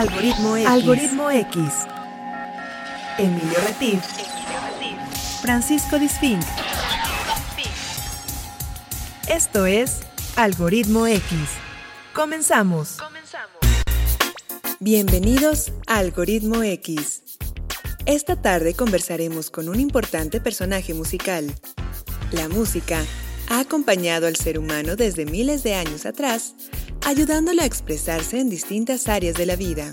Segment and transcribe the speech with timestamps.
[0.00, 0.66] Algoritmo X.
[0.66, 1.58] Algoritmo X.
[3.18, 4.02] Emilio Retif.
[5.42, 6.40] Francisco Disfink.
[9.28, 10.00] Esto es
[10.36, 11.22] Algoritmo X.
[12.14, 12.96] Comenzamos.
[14.78, 17.22] Bienvenidos a Algoritmo X.
[18.06, 21.54] Esta tarde conversaremos con un importante personaje musical.
[22.32, 23.04] La música
[23.50, 26.54] ha acompañado al ser humano desde miles de años atrás
[27.04, 29.90] ayudándolo a expresarse en distintas áreas de la vida.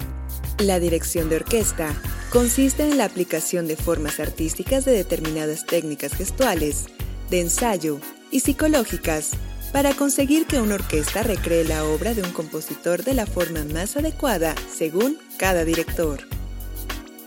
[0.60, 1.94] La dirección de orquesta
[2.32, 6.86] consiste en la aplicación de formas artísticas de determinadas técnicas gestuales,
[7.30, 8.00] de ensayo
[8.32, 9.32] y psicológicas
[9.72, 13.98] para conseguir que una orquesta recree la obra de un compositor de la forma más
[13.98, 16.22] adecuada según cada director.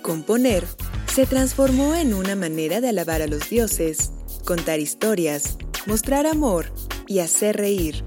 [0.03, 0.67] Componer
[1.15, 4.11] se transformó en una manera de alabar a los dioses,
[4.45, 6.73] contar historias, mostrar amor
[7.06, 8.05] y hacer reír.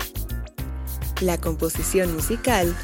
[1.23, 2.75] La composición musical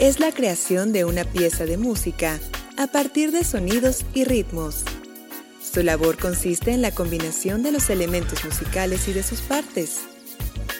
[0.00, 2.40] es la creación de una pieza de música
[2.76, 4.82] a partir de sonidos y ritmos.
[5.62, 10.00] Su labor consiste en la combinación de los elementos musicales y de sus partes.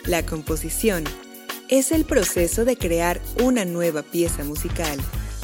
[0.07, 1.05] La composición
[1.69, 4.99] es el proceso de crear una nueva pieza musical.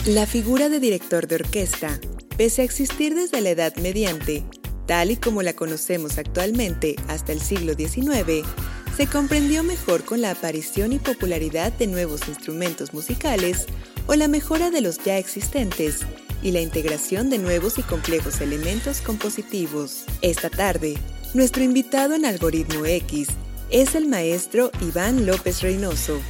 [0.06, 2.00] La figura de director de orquesta,
[2.36, 4.42] pese a existir desde la Edad Mediante,
[4.86, 8.44] tal y como la conocemos actualmente hasta el siglo XIX,
[9.00, 13.64] se comprendió mejor con la aparición y popularidad de nuevos instrumentos musicales
[14.06, 16.00] o la mejora de los ya existentes
[16.42, 20.04] y la integración de nuevos y complejos elementos compositivos.
[20.20, 20.98] Esta tarde,
[21.32, 23.28] nuestro invitado en Algoritmo X
[23.70, 26.20] es el maestro Iván López Reynoso,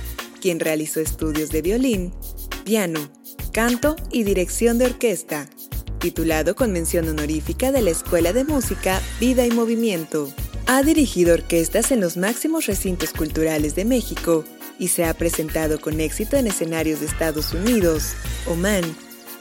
[0.41, 2.15] quien realizó estudios de violín,
[2.63, 3.11] piano,
[3.53, 5.51] canto y dirección de orquesta,
[5.99, 10.33] titulado con mención honorífica de la Escuela de Música Vida y Movimiento.
[10.73, 14.45] Ha dirigido orquestas en los máximos recintos culturales de México
[14.79, 18.13] y se ha presentado con éxito en escenarios de Estados Unidos,
[18.47, 18.85] Omán,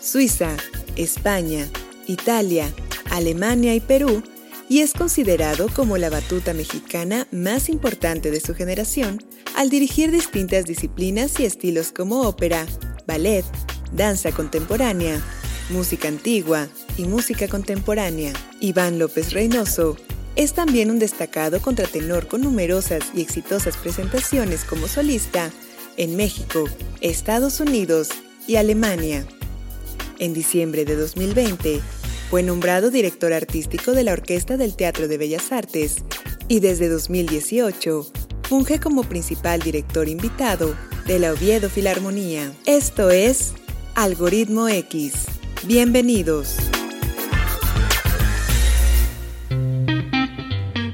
[0.02, 0.58] Suiza,
[0.96, 1.68] España,
[2.08, 2.74] Italia,
[3.12, 4.24] Alemania y Perú,
[4.70, 9.24] y es considerado como la batuta mexicana más importante de su generación
[9.56, 12.66] al dirigir distintas disciplinas y estilos como ópera,
[13.06, 13.46] ballet,
[13.92, 15.22] danza contemporánea,
[15.70, 18.34] música antigua y música contemporánea.
[18.62, 19.96] Iván López Reynoso
[20.36, 25.52] es también un destacado contratenor con numerosas y exitosas presentaciones como solista
[25.98, 26.66] en México,
[27.02, 28.10] Estados Unidos
[28.48, 29.26] y Alemania.
[30.18, 31.82] En diciembre de 2020,
[32.30, 36.04] fue nombrado director artístico de la Orquesta del Teatro de Bellas Artes
[36.48, 38.12] y desde 2018
[38.44, 40.76] funge como principal director invitado
[41.06, 42.52] de la Oviedo Filarmonía.
[42.66, 43.54] Esto es
[43.96, 45.14] Algoritmo X.
[45.66, 46.58] Bienvenidos.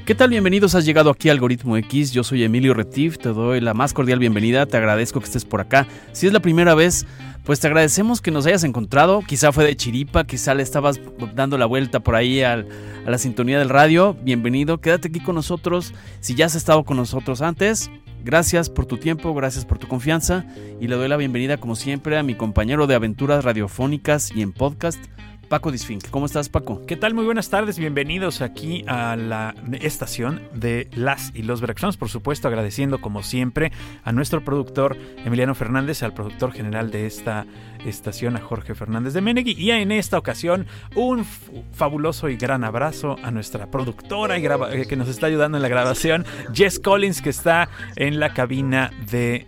[0.06, 0.30] ¿Qué tal?
[0.30, 3.92] Bienvenidos, has llegado aquí a Algoritmo X, yo soy Emilio Retif, te doy la más
[3.92, 5.88] cordial bienvenida, te agradezco que estés por acá.
[6.12, 7.04] Si es la primera vez,
[7.42, 11.00] pues te agradecemos que nos hayas encontrado, quizá fue de chiripa, quizá le estabas
[11.34, 12.64] dando la vuelta por ahí a
[13.04, 17.42] la sintonía del radio, bienvenido, quédate aquí con nosotros, si ya has estado con nosotros
[17.42, 17.90] antes,
[18.24, 20.46] gracias por tu tiempo, gracias por tu confianza.
[20.80, 24.52] Y le doy la bienvenida como siempre a mi compañero de aventuras radiofónicas y en
[24.52, 25.04] podcast,
[25.48, 26.08] Paco Disfink.
[26.10, 26.84] ¿Cómo estás, Paco?
[26.86, 27.14] ¿Qué tal?
[27.14, 27.78] Muy buenas tardes.
[27.78, 31.96] Bienvenidos aquí a la estación de Las y los Veracruzanos.
[31.96, 33.70] Por supuesto, agradeciendo como siempre
[34.02, 37.46] a nuestro productor Emiliano Fernández, al productor general de esta
[37.88, 39.52] estación, a Jorge Fernández de Menegui.
[39.52, 41.24] Y en esta ocasión, un
[41.72, 46.24] fabuloso y gran abrazo a nuestra productora eh, que nos está ayudando en la grabación,
[46.52, 49.46] Jess Collins, que está en la cabina de,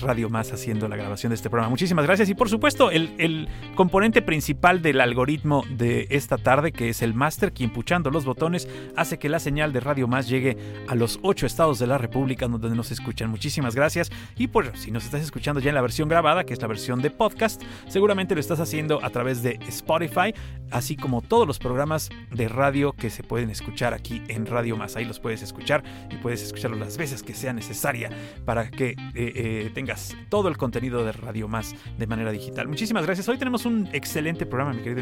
[0.00, 1.70] Radio Más haciendo la grabación de este programa.
[1.70, 2.28] Muchísimas gracias.
[2.28, 7.14] Y por supuesto, el, el componente principal del algoritmo de esta tarde, que es el
[7.14, 10.56] máster, quien puchando los botones hace que la señal de Radio Más llegue
[10.88, 13.30] a los ocho estados de la República donde nos escuchan.
[13.30, 14.10] Muchísimas gracias.
[14.36, 17.02] Y pues si nos estás escuchando ya en la versión grabada, que es la versión
[17.02, 20.34] de podcast, seguramente lo estás haciendo a través de Spotify,
[20.70, 24.96] así como todos los programas de radio que se pueden escuchar aquí en Radio Más.
[24.96, 28.10] Ahí los puedes escuchar y puedes escucharlos las veces que sea necesaria
[28.44, 32.68] para que eh, eh, tengas todo el contenido de Radio Más de manera digital.
[32.68, 33.28] Muchísimas gracias.
[33.28, 35.00] Hoy tenemos un excelente programa, mi querido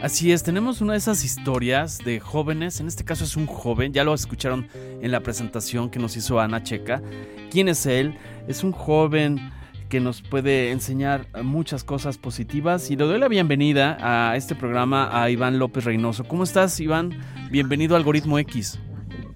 [0.00, 3.92] Así es, tenemos una de esas historias de jóvenes, en este caso es un joven,
[3.92, 7.02] ya lo escucharon en la presentación que nos hizo Ana Checa.
[7.50, 8.16] ¿Quién es él?
[8.48, 9.50] Es un joven
[9.90, 15.10] que nos puede enseñar muchas cosas positivas y le doy la bienvenida a este programa
[15.12, 16.24] a Iván López Reynoso.
[16.24, 17.20] ¿Cómo estás, Iván?
[17.50, 18.80] Bienvenido a Algoritmo X.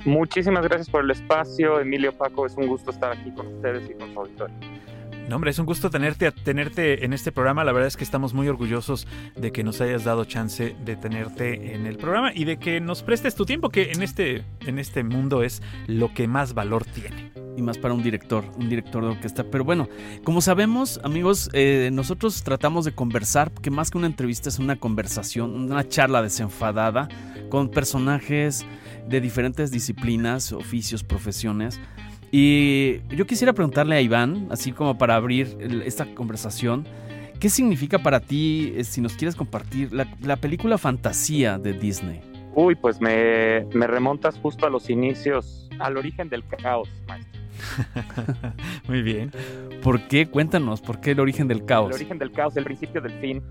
[0.06, 2.46] Muchísimas gracias por el espacio, Emilio Paco.
[2.46, 4.56] Es un gusto estar aquí con ustedes y con su auditorio.
[5.28, 7.64] No, hombre, es un gusto tenerte, tenerte en este programa.
[7.64, 11.74] La verdad es que estamos muy orgullosos de que nos hayas dado chance de tenerte
[11.74, 15.02] en el programa y de que nos prestes tu tiempo, que en este, en este
[15.02, 17.43] mundo es lo que más valor tiene.
[17.56, 19.44] Y más para un director, un director de orquesta.
[19.44, 19.88] Pero bueno,
[20.24, 24.76] como sabemos, amigos, eh, nosotros tratamos de conversar, que más que una entrevista es una
[24.76, 27.08] conversación, una charla desenfadada
[27.48, 28.66] con personajes
[29.08, 31.80] de diferentes disciplinas, oficios, profesiones.
[32.32, 36.84] Y yo quisiera preguntarle a Iván, así como para abrir esta conversación,
[37.38, 42.20] ¿qué significa para ti, eh, si nos quieres compartir, la, la película Fantasía de Disney?
[42.56, 47.33] Uy, pues me, me remontas justo a los inicios, al origen del caos, maestro.
[48.88, 49.30] Muy bien.
[49.82, 50.26] ¿Por qué?
[50.26, 51.90] Cuéntanos, ¿por qué el origen del caos?
[51.90, 53.42] El origen del caos, el principio del fin,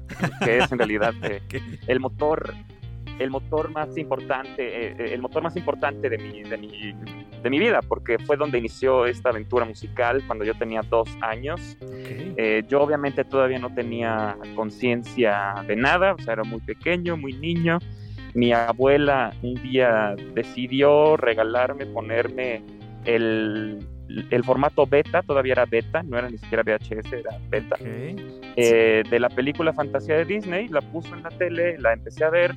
[0.43, 1.41] que es en realidad eh,
[1.87, 2.53] el motor,
[3.19, 6.95] el motor más importante, eh, eh, el motor más importante de mi, de, mi,
[7.41, 11.77] de mi vida, porque fue donde inició esta aventura musical cuando yo tenía dos años.
[12.67, 17.79] yo obviamente todavía no tenía conciencia de nada, o sea, era muy pequeño, muy niño.
[18.33, 22.63] Mi abuela un día decidió regalarme, ponerme
[23.05, 29.03] el, el, formato beta, todavía era beta, no era ni siquiera VHS, era beta, eh,
[29.09, 32.55] de la película Fantasía de Disney, la puso en la tele, la empecé a ver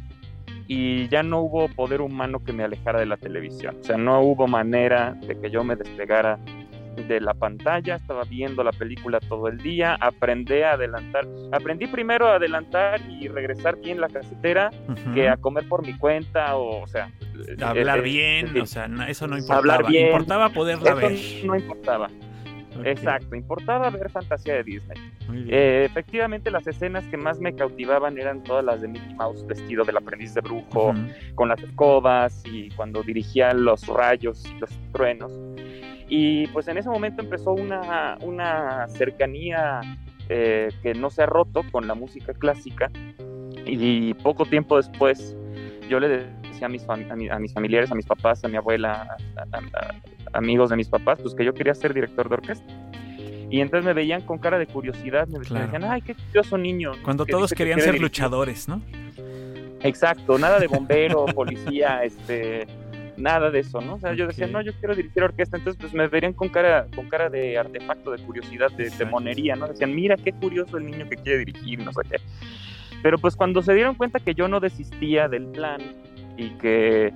[0.68, 4.20] y ya no hubo poder humano que me alejara de la televisión, o sea, no
[4.20, 6.38] hubo manera de que yo me despegara
[6.96, 12.26] de la pantalla, estaba viendo la película todo el día, aprendí a adelantar, aprendí primero
[12.26, 14.70] a adelantar y regresar bien la casetera
[15.14, 17.10] que a comer por mi cuenta o, o sea,
[17.62, 21.12] hablar bien, o sea, eso no importaba, hablar bien, importaba poderla ver.
[21.44, 22.08] No importaba.
[22.84, 24.98] Exacto, importaba ver fantasía de Disney.
[25.48, 29.84] Eh, efectivamente, las escenas que más me cautivaban eran todas las de Mickey Mouse vestido
[29.84, 30.94] del aprendiz de brujo,
[31.34, 35.32] con las escobas y cuando dirigía los rayos y los truenos.
[36.08, 39.80] Y pues en ese momento empezó una, una cercanía
[40.28, 42.90] eh, que no se ha roto con la música clásica.
[43.64, 45.36] Y poco tiempo después
[45.88, 46.96] yo le decía a mis, a,
[47.38, 51.44] mis familiares, a mis papás, a mi abuela, a, amigos de mis papás, pues que
[51.44, 52.66] yo quería ser director de orquesta.
[53.48, 56.92] Y entonces me veían con cara de curiosidad, me decían, ay, qué curioso niño.
[57.04, 58.82] Cuando todos querían ser luchadores, ¿no?
[59.82, 62.66] Exacto, nada de bombero, policía, este,
[63.16, 63.94] nada de eso, ¿no?
[63.94, 66.86] O sea, yo decía, no, yo quiero dirigir orquesta, entonces pues me verían con cara,
[66.94, 69.68] con cara de artefacto, de curiosidad, de, de monería, ¿no?
[69.68, 72.16] Decían, mira qué curioso el niño que quiere dirigir, no sé qué.
[73.02, 75.80] Pero pues cuando se dieron cuenta que yo no desistía del plan
[76.36, 77.12] y que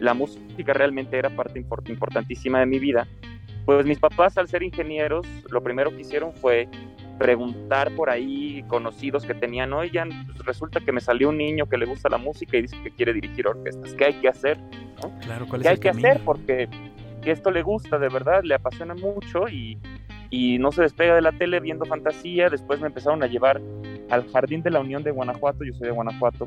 [0.00, 3.06] la música realmente era parte importantísima de mi vida,
[3.64, 6.68] pues mis papás al ser ingenieros, lo primero que hicieron fue
[7.18, 11.76] preguntar por ahí conocidos que tenían, oigan, pues resulta que me salió un niño que
[11.76, 14.56] le gusta la música y dice que quiere dirigir orquestas, ¿qué hay que hacer?
[15.20, 16.20] Claro, ¿cuál ¿Qué hay que hacer?
[16.24, 16.68] Porque
[17.22, 19.78] que esto le gusta de verdad, le apasiona mucho y,
[20.30, 23.60] y no se despega de la tele viendo fantasía, después me empezaron a llevar
[24.10, 26.46] al Jardín de la Unión de Guanajuato, yo soy de Guanajuato,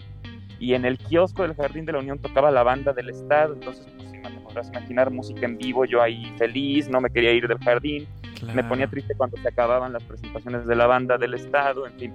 [0.59, 3.85] y en el kiosco del Jardín de la Unión tocaba la banda del Estado, entonces
[3.97, 7.47] pues si me podrás imaginar música en vivo, yo ahí feliz, no me quería ir
[7.47, 8.07] del jardín,
[8.53, 12.13] me ponía triste cuando se acababan las presentaciones de la banda del Estado, en fin.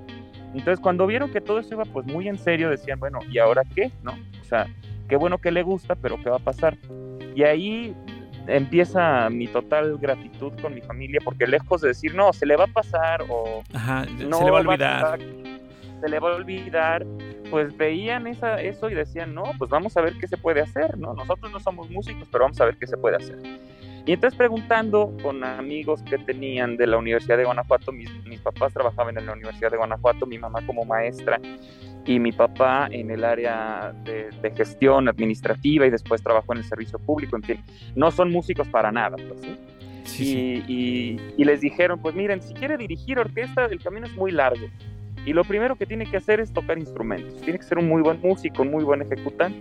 [0.54, 3.62] Entonces cuando vieron que todo eso iba pues muy en serio, decían, bueno, ¿y ahora
[3.74, 3.90] qué?
[4.02, 4.12] ¿No?
[4.12, 4.66] O sea,
[5.08, 6.76] qué bueno que le gusta, pero ¿qué va a pasar?
[7.34, 7.94] Y ahí
[8.46, 12.64] empieza mi total gratitud con mi familia, porque lejos de decir, no, se le va
[12.64, 13.62] a pasar o
[14.18, 15.18] no se le va a olvidar.
[16.00, 17.06] se le va a olvidar,
[17.50, 20.96] pues veían esa, eso y decían, no, pues vamos a ver qué se puede hacer,
[20.98, 21.14] ¿no?
[21.14, 23.38] Nosotros no somos músicos, pero vamos a ver qué se puede hacer.
[24.06, 28.72] Y entonces preguntando con amigos que tenían de la Universidad de Guanajuato, mis, mis papás
[28.72, 31.40] trabajaban en la Universidad de Guanajuato, mi mamá como maestra
[32.06, 37.00] y mi papá en el área de, gestión administrativa y después trabajó en el servicio
[37.00, 37.64] público, en fin,
[37.96, 39.40] no son músicos para nada, pues,
[40.04, 40.62] ¿sí?
[40.68, 44.66] y, y, les dijeron, pues miren, si quiere dirigir orquesta, el camino es muy largo.
[45.26, 47.40] Y lo primero que tiene que hacer es tocar instrumentos.
[47.42, 49.60] Tiene que ser un muy buen músico, un muy buen ejecutante.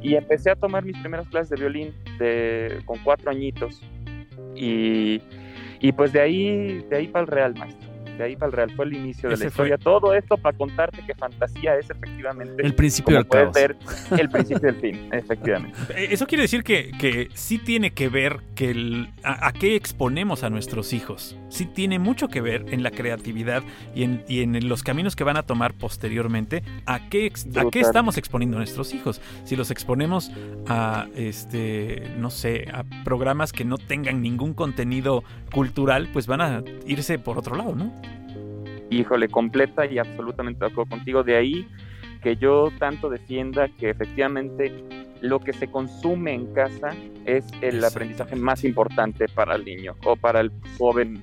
[0.00, 3.82] Y empecé a tomar mis primeras clases de violín de, con cuatro añitos.
[4.54, 5.20] Y,
[5.80, 8.70] y pues de ahí, de ahí para el Real, maestro de ahí para el Real
[8.72, 9.78] fue el inicio de la historia.
[9.78, 13.54] Todo esto para contarte que fantasía es efectivamente el principio del caos.
[13.54, 13.76] Ver,
[14.18, 15.78] el principio del fin, efectivamente.
[15.94, 20.50] Eh, eso quiere decir que, que sí tiene que ver que a, qué exponemos a
[20.50, 21.36] nuestros hijos.
[21.48, 23.62] Sí tiene mucho que ver en la creatividad
[23.94, 26.62] y en, y en los caminos que van a tomar posteriormente.
[26.86, 29.20] ¿A qué, a qué estamos exponiendo a nuestros hijos?
[29.44, 30.30] Si los exponemos
[30.66, 36.62] a, este, no sé, a programas que no tengan ningún contenido cultural, pues van a
[36.86, 37.92] irse por otro lado, ¿no?
[38.90, 41.22] híjole, completa y absolutamente de acuerdo contigo.
[41.22, 41.66] De ahí
[42.22, 44.72] que yo tanto defienda que efectivamente
[45.20, 46.90] lo que se consume en casa
[47.24, 51.22] es el aprendizaje más importante para el niño o para el joven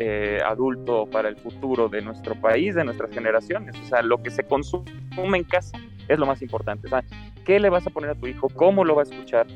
[0.00, 3.76] eh, adulto para el futuro de nuestro país, de nuestras generaciones.
[3.78, 5.78] O sea, lo que se consume en casa
[6.08, 6.88] es lo más importante.
[6.88, 7.04] O sea,
[7.44, 8.48] ¿qué le vas a poner a tu hijo?
[8.48, 9.46] ¿Cómo lo va a escuchar?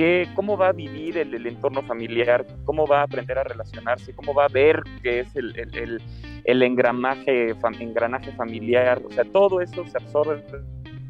[0.00, 4.32] qué, cómo va a vivir el, entorno familiar, cómo va a aprender a relacionarse, cómo
[4.32, 6.00] va a ver qué es el, el,
[6.44, 9.02] el engranaje, engranaje familiar.
[9.06, 10.42] O sea, todo eso se absorbe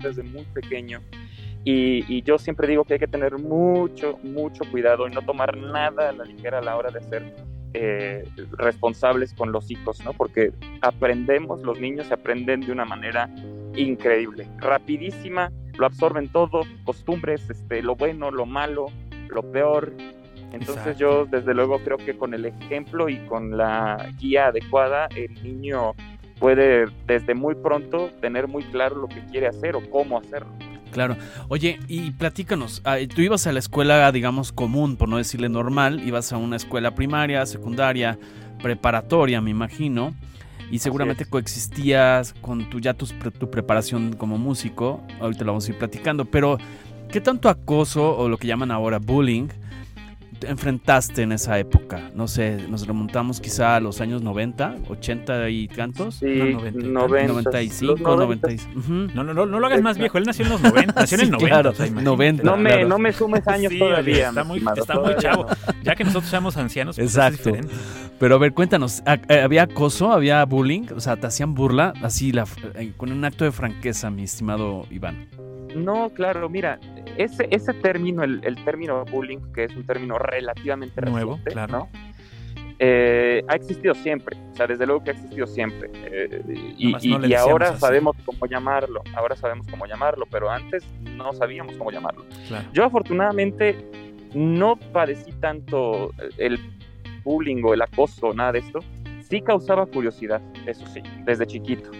[0.02, 1.00] desde muy pequeño.
[1.62, 5.56] Y, y, yo siempre digo que hay que tener mucho, mucho cuidado y no tomar
[5.56, 7.22] nada a la ligera a la hora de ser
[7.74, 10.12] eh, responsables con los hijos, ¿no?
[10.12, 13.30] Porque aprendemos, los niños se aprenden de una manera
[13.76, 18.86] increíble, rapidísima, lo absorben todo, costumbres, este, lo bueno, lo malo,
[19.28, 19.92] lo peor.
[20.52, 25.32] Entonces yo desde luego creo que con el ejemplo y con la guía adecuada, el
[25.44, 25.94] niño
[26.40, 30.52] puede desde muy pronto tener muy claro lo que quiere hacer o cómo hacerlo.
[30.92, 31.16] Claro.
[31.48, 36.02] Oye, y platícanos, ah, tú ibas a la escuela, digamos, común, por no decirle normal,
[36.06, 38.18] ibas a una escuela primaria, secundaria,
[38.62, 40.14] preparatoria, me imagino,
[40.70, 45.72] y seguramente coexistías con tu, ya tu, tu preparación como músico, ahorita lo vamos a
[45.72, 46.58] ir platicando, pero
[47.10, 49.48] ¿qué tanto acoso o lo que llaman ahora bullying
[50.42, 52.10] enfrentaste en esa época?
[52.14, 56.16] No sé, nos remontamos quizá a los años 90, 80 y tantos.
[56.16, 58.80] Sí, no, 90, 95, 95.
[59.14, 61.24] no, no, no, no, lo hagas más viejo, él nació en los 90, nació en
[61.24, 61.48] el 90.
[61.48, 64.28] Claro, 90 no, me, no me sumes años todavía.
[64.28, 65.46] Está muy, está muy chavo.
[65.82, 67.52] Ya que nosotros seamos ancianos, pues Exacto.
[68.18, 70.86] Pero a ver, cuéntanos, eh, ¿había acoso, había bullying?
[70.94, 71.94] O sea, ¿te hacían burla?
[72.02, 72.44] Así, la,
[72.74, 75.26] eh, con un acto de franqueza, mi estimado Iván.
[75.74, 76.78] No, claro, mira,
[77.16, 81.88] ese, ese término, el, término bullying, que es un término relativamente nuevo, claro.
[82.82, 85.90] Eh, ha existido siempre, o sea, desde luego que ha existido siempre.
[85.94, 91.90] Eh, y, ahora sabemos cómo llamarlo, ahora sabemos cómo llamarlo, pero antes no sabíamos cómo
[91.90, 92.24] llamarlo.
[92.72, 93.76] Yo afortunadamente
[94.34, 96.58] no padecí tanto el
[97.22, 98.80] bullying o el acoso, nada de esto,
[99.30, 101.90] sí causaba curiosidad, eso sí, desde chiquito.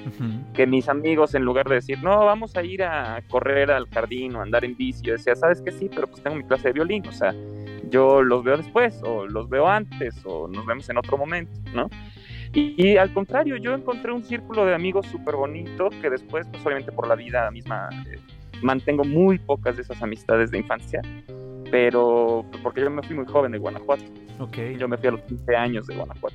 [0.53, 4.35] Que mis amigos, en lugar de decir, no, vamos a ir a correr al jardín
[4.35, 5.71] o andar en bici, yo decía, ¿sabes qué?
[5.71, 7.33] Sí, pero pues tengo mi clase de violín, o sea,
[7.89, 11.89] yo los veo después, o los veo antes, o nos vemos en otro momento, ¿no?
[12.53, 16.91] Y, al contrario, yo encontré un círculo de amigos súper bonito que después, pues obviamente
[16.91, 18.19] por la vida misma, eh,
[18.61, 21.01] mantengo muy pocas de esas amistades de infancia,
[21.71, 24.03] pero porque yo me fui muy joven de Guanajuato.
[24.41, 24.77] Okay.
[24.77, 26.35] Yo me fui a los 15 años de Guanajuato.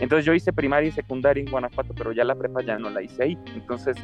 [0.00, 3.02] Entonces yo hice primaria y secundaria en Guanajuato, pero ya la prepa ya no la
[3.02, 3.38] hice ahí.
[3.54, 3.96] Entonces,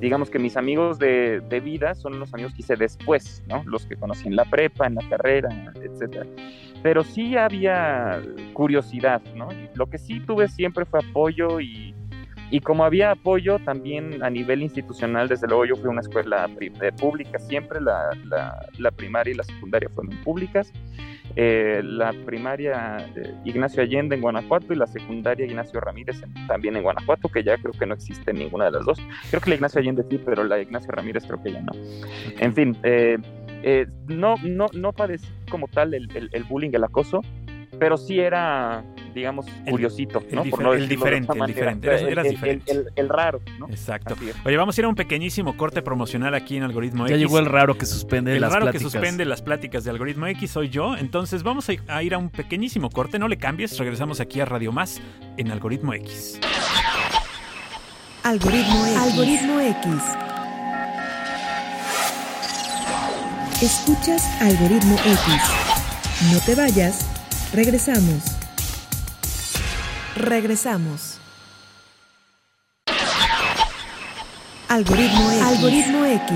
[0.00, 3.62] digamos que mis amigos de, de vida son los amigos que hice después, ¿no?
[3.64, 5.48] Los que conocí en la prepa, en la carrera,
[5.82, 6.26] etcétera.
[6.82, 8.20] Pero sí había
[8.52, 9.48] curiosidad, ¿no?
[9.74, 11.94] Lo que sí tuve siempre fue apoyo y,
[12.50, 16.48] y como había apoyo también a nivel institucional, desde luego yo fui a una escuela
[16.98, 20.72] pública, siempre la, la, la primaria y la secundaria fueron públicas.
[21.36, 22.96] Eh, la primaria
[23.44, 27.72] Ignacio Allende en Guanajuato y la secundaria Ignacio Ramírez también en Guanajuato, que ya creo
[27.72, 28.98] que no existe ninguna de las dos.
[29.28, 31.72] Creo que la Ignacio Allende sí, pero la Ignacio Ramírez creo que ya no.
[32.40, 33.18] En fin, eh,
[33.62, 37.20] eh, no, no, no padecí como tal el, el bullying, el acoso,
[37.78, 38.82] pero sí era
[39.18, 40.42] digamos, curiosito, ¿no?
[40.72, 43.68] El, diferente, el diferente, el, raro, ¿no?
[43.68, 44.14] Exacto.
[44.44, 47.10] Oye, vamos a ir a un pequeñísimo corte promocional aquí en Algoritmo X.
[47.10, 50.26] Ya llegó el raro que suspende el las raro que suspende las pláticas de Algoritmo
[50.28, 54.20] X soy yo, entonces vamos a ir a un pequeñísimo corte, no le cambies, regresamos
[54.20, 55.00] aquí a Radio Más
[55.36, 56.40] en Algoritmo X.
[58.22, 58.96] Algoritmo X.
[58.96, 60.02] Algoritmo X.
[63.62, 65.68] Escuchas Algoritmo X.
[66.32, 67.06] No te vayas,
[67.52, 68.37] regresamos.
[70.18, 71.20] Regresamos.
[74.68, 75.42] Algoritmo X.
[75.42, 76.30] Algoritmo X.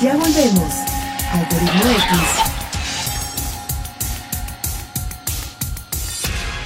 [0.00, 0.74] Ya volvemos.
[1.32, 2.18] Algoritmo X.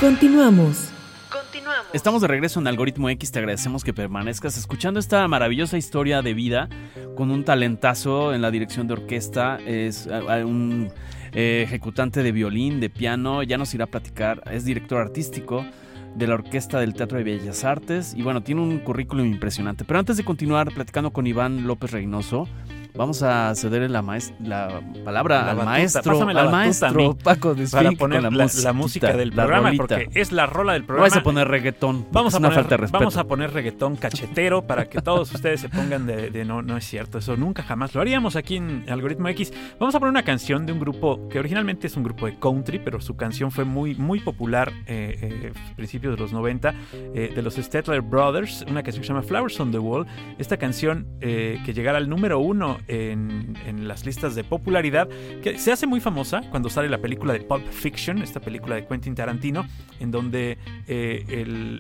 [0.01, 0.89] Continuamos.
[1.31, 1.87] Continuamos.
[1.93, 3.31] Estamos de regreso en Algoritmo X.
[3.31, 6.71] Te agradecemos que permanezcas escuchando esta maravillosa historia de vida
[7.15, 9.59] con un talentazo en la dirección de orquesta.
[9.67, 10.91] Es un
[11.37, 15.67] eh, ejecutante de violín, de piano, ya nos irá a platicar, es director artístico
[16.15, 19.85] de la Orquesta del Teatro de Bellas Artes y bueno, tiene un currículum impresionante.
[19.85, 22.49] Pero antes de continuar platicando con Iván López Reynoso,
[22.97, 24.03] Vamos a ceder la,
[24.41, 30.09] la palabra al maestro, al maestro Paco de para poner la, música del programa porque
[30.15, 31.09] es la rola del programa.
[31.09, 32.07] Vamos a poner reggaetón.
[32.11, 36.45] Vamos a poner, Vamos a poner reggaetón cachetero para que todos ustedes se pongan de,
[36.45, 39.53] no, no es cierto, eso nunca jamás lo haríamos aquí en Algoritmo X.
[39.79, 42.79] Vamos a poner una canción de un grupo que originalmente es un grupo de country,
[42.79, 46.75] pero su canción fue muy, muy popular eh, eh principios de los 90,
[47.15, 50.07] eh, de los Stetler Brothers, una canción que se llama Flowers on the Wall.
[50.39, 55.09] Esta canción eh, que llegara al número uno en, las listas de popularidad,
[55.43, 58.87] que se hace muy famosa cuando sale la película de Pulp Fiction, esta película de
[58.87, 59.67] Quentin Tarantino,
[60.01, 61.25] en donde eh,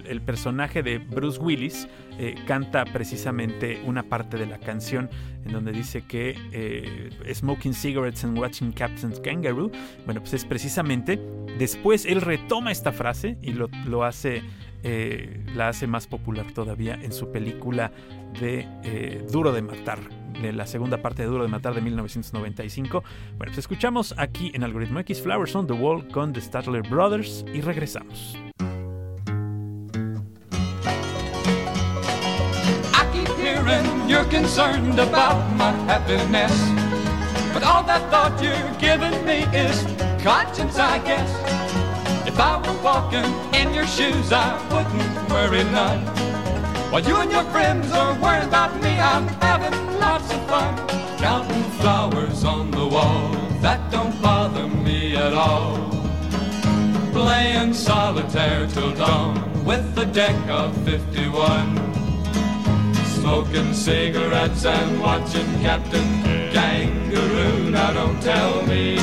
[0.08, 1.86] el, personaje de Bruce Willis
[2.18, 5.08] eh, canta precisamente una parte de la canción
[5.44, 9.70] en donde dice que eh, smoking cigarettes and watching Captain's Kangaroo.
[10.04, 11.20] Bueno, pues es precisamente
[11.58, 14.42] después él retoma esta frase y lo, hace
[15.54, 17.90] la hace más popular todavía en su película
[18.40, 19.98] de Duro de Matar,
[20.42, 23.02] de la segunda parte de Duro de Matar de 1995.
[23.36, 27.44] Bueno, pues escuchamos aquí en Algoritmo X Flowers on the Wall con The Statler Brothers
[27.52, 28.36] y regresamos.
[34.08, 36.52] you're concerned about my happiness.
[37.52, 39.82] But all that thought you're giving me is
[40.22, 41.30] conscience, I guess.
[42.26, 46.00] If I were walking in your shoes, I wouldn't worry none.
[46.90, 49.95] While you and your friends are worrying about me, I'm having
[50.46, 50.74] fun.
[51.18, 55.90] Counting flowers on the wall, that don't bother me at all.
[57.12, 61.76] Playing solitaire till dawn with a deck of 51.
[63.16, 66.22] Smoking cigarettes and watching Captain
[66.52, 67.70] Kangaroo.
[67.70, 68.98] Now don't tell me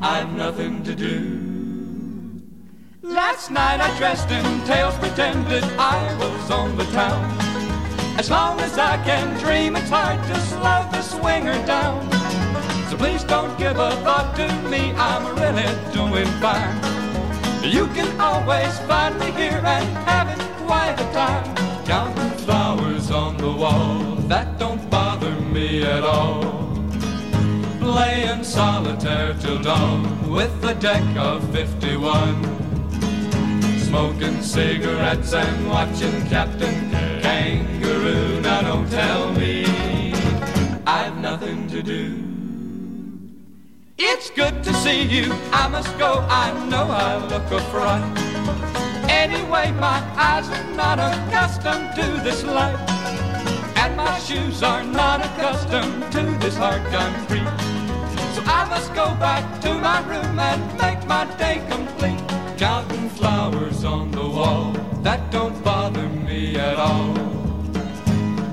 [0.00, 1.50] I've nothing to do.
[3.02, 7.69] Last night I dressed in tails, pretended I was on the town.
[8.20, 12.04] As long as I can dream, it's hard to slow the swinger down.
[12.90, 16.76] So please don't give a thought to me, I'm really doing fine.
[17.64, 21.46] You can always find me here and having quite a time.
[21.86, 26.42] Counting flowers on the wall, that don't bother me at all.
[27.80, 32.60] Playing solitaire till dawn with a deck of 51
[33.78, 36.90] smoking cigarettes and watching Captain
[37.22, 37.79] Kangaroo.
[38.90, 39.64] Tell me
[40.84, 42.24] I've nothing to do.
[43.96, 45.32] It's good to see you.
[45.52, 46.26] I must go.
[46.28, 48.02] I know I look a fright.
[49.08, 52.80] Anyway, my eyes are not accustomed to this light.
[53.76, 57.46] And my shoes are not accustomed to this hard concrete.
[58.34, 62.20] So I must go back to my room and make my day complete.
[62.58, 67.39] Counting flowers on the wall, that don't bother me at all.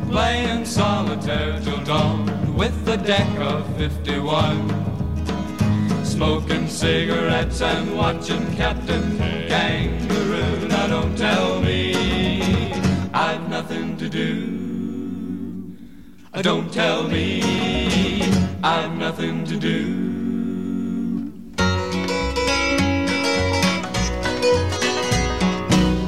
[0.09, 6.05] Playing solitaire till dawn with a deck of 51.
[6.05, 9.17] Smoking cigarettes and watching Captain
[9.47, 10.67] Kangaroo.
[10.69, 11.93] Now don't tell me
[13.13, 15.75] I've nothing to do.
[16.41, 17.41] Don't tell me
[18.63, 20.16] I've nothing to do.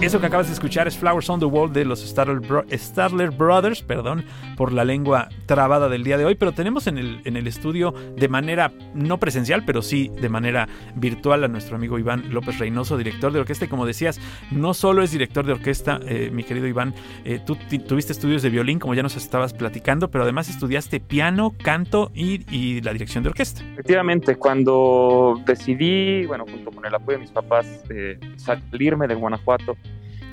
[0.01, 4.23] Eso que acabas de escuchar es Flowers on the Wall de los Stadler, Brothers, perdón
[4.55, 7.93] por la lengua trabada del día de hoy, pero tenemos en el, en el estudio
[8.15, 12.97] de manera no presencial, pero sí de manera virtual a nuestro amigo Iván López Reynoso,
[12.97, 13.65] director de orquesta.
[13.65, 16.93] Y como decías, no solo es director de orquesta, eh, mi querido Iván,
[17.25, 21.53] eh, tú tuviste estudios de violín, como ya nos estabas platicando, pero además estudiaste piano,
[21.61, 23.63] canto y, la dirección de orquesta.
[23.73, 29.75] Efectivamente, cuando decidí, bueno, junto con el apoyo de mis papás, eh, salirme de Guanajuato,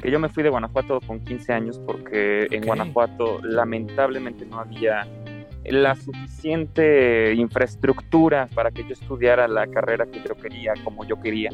[0.07, 5.05] que yo me fui de Guanajuato con 15 años porque en Guanajuato lamentablemente no había
[5.65, 11.51] la suficiente infraestructura para que yo estudiara la carrera que yo quería, como yo quería.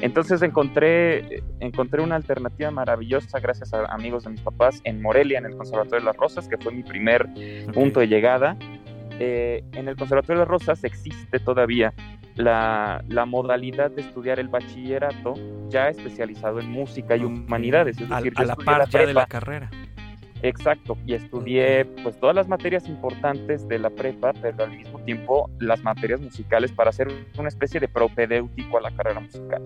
[0.00, 5.44] Entonces encontré, encontré una alternativa maravillosa gracias a amigos de mis papás en Morelia, en
[5.44, 7.28] el Conservatorio de las Rosas, que fue mi primer
[7.74, 8.56] punto de llegada.
[9.18, 11.92] Eh, en el Conservatorio de las Rosas existe todavía
[12.36, 15.34] la, modalidad de estudiar el bachillerato
[15.68, 18.00] ya especializado en música y humanidades.
[18.00, 19.70] Es decir, a, la par ya de la carrera.
[20.42, 25.48] Exacto, y estudié pues todas las materias importantes de la prepa, pero al mismo tiempo
[25.60, 29.62] las materias musicales para hacer una especie de propedéutico a la carrera musical.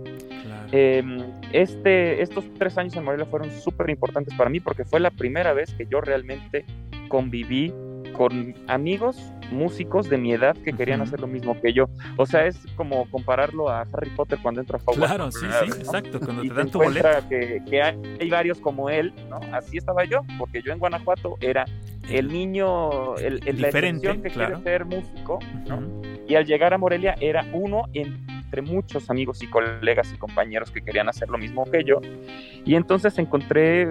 [0.72, 1.18] Em,
[1.52, 5.54] este, estos tres años en Morelia fueron súper importantes para mí porque fue la primera
[5.54, 6.66] vez que yo realmente
[7.08, 7.72] conviví
[8.16, 9.16] con amigos
[9.50, 11.88] músicos de mi edad que querían hacer lo mismo que yo.
[12.16, 15.14] O sea, es como compararlo a Harry Potter cuando entra a Hogwarts.
[15.14, 16.20] Claro, sí, sí, exacto.
[16.20, 17.08] Cuando te dan tu boleto.
[17.28, 19.40] Que, que hay, varios como él, ¿no?
[19.52, 21.64] Así estaba yo, porque yo en Guanajuato era
[22.08, 25.80] el niño, el, el Diferente, que quiere ser músico, ¿no?
[26.28, 30.82] Y al llegar a Morelia era uno entre muchos amigos y colegas y compañeros que
[30.82, 32.00] querían hacer lo mismo que yo.
[32.64, 33.88] Y entonces encontré,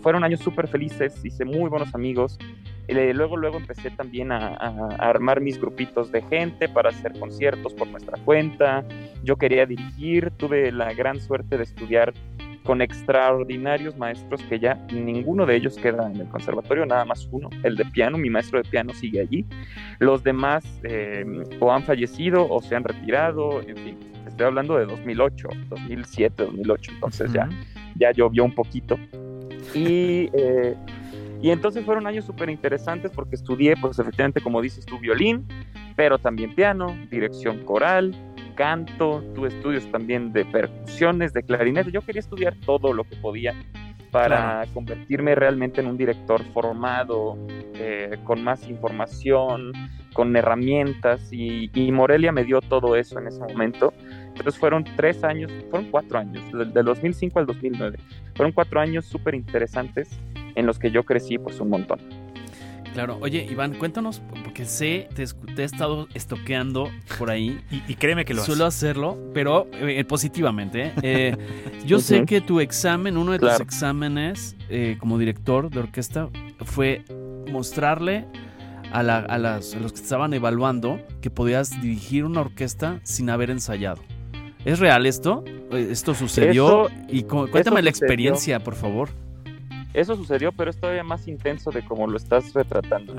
[0.00, 2.38] fueron años súper felices, hice muy buenos amigos
[2.94, 4.54] luego, luego empecé también a,
[4.98, 8.84] armar mis grupitos de gente para hacer conciertos por nuestra cuenta.
[9.24, 12.12] Yo quería dirigir, tuve la gran suerte de estudiar
[12.64, 17.48] con extraordinarios maestros que ya ninguno de ellos queda en el conservatorio, nada más uno,
[17.62, 19.46] el de piano, mi maestro de piano sigue allí.
[20.00, 21.24] Los demás eh,
[21.60, 26.92] o han fallecido o se han retirado, en fin, estoy hablando de 2008, 2007, 2008,
[26.94, 27.48] entonces ya,
[27.94, 28.98] ya llovió un poquito.
[29.74, 30.74] Y, eh,
[31.42, 35.46] y entonces fueron años súper interesantes porque estudié, pues efectivamente, como dices tu violín,
[35.94, 38.14] pero también piano, dirección coral,
[38.54, 41.92] canto, tuve estudios también de percusiones, de clarinete.
[41.92, 43.54] Yo quería estudiar todo lo que podía
[44.10, 47.36] para convertirme realmente en un director formado,
[47.74, 49.72] eh, con más información,
[50.14, 53.92] con herramientas y, Morelia me dio todo eso en ese momento.
[54.28, 57.98] Entonces fueron tres años, fueron cuatro años, del, del 2005 al 2009.
[58.34, 60.18] Fueron cuatro años súper interesantes
[60.56, 62.00] en los que yo crecí pues un montón.
[62.96, 67.60] Claro, oye Iván, cuéntanos, porque sé, te, he estado estoqueando por ahí.
[67.88, 70.86] y, créeme que lo Suelo hacerlo, pero eh, positivamente.
[70.86, 70.92] ¿eh?
[71.02, 71.36] Eh,
[71.86, 74.56] yo sé que tu examen, uno de tus exámenes
[74.98, 76.30] como director de orquesta,
[76.64, 77.04] fue
[77.52, 78.24] mostrarle
[78.90, 84.00] a, a, las, los que estaban evaluando que podías dirigir una orquesta sin haber ensayado.
[84.64, 85.44] ¿Es real esto?
[85.70, 86.88] ¿Esto sucedió?
[87.10, 89.10] y cuéntame la experiencia, por favor.
[89.96, 93.14] Eso sucedió, pero es todavía más intenso de como lo estás retratando.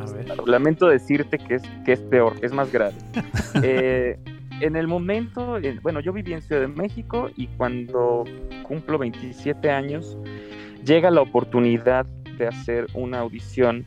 [0.45, 2.95] Lamento decirte que es, que es peor, es más grave.
[3.63, 4.19] Eh,
[4.61, 8.23] en el momento, eh, bueno, yo viví en Ciudad de México y cuando
[8.61, 10.15] cumplo 27 años,
[10.85, 12.05] llega la oportunidad
[12.37, 13.83] de hacer una audición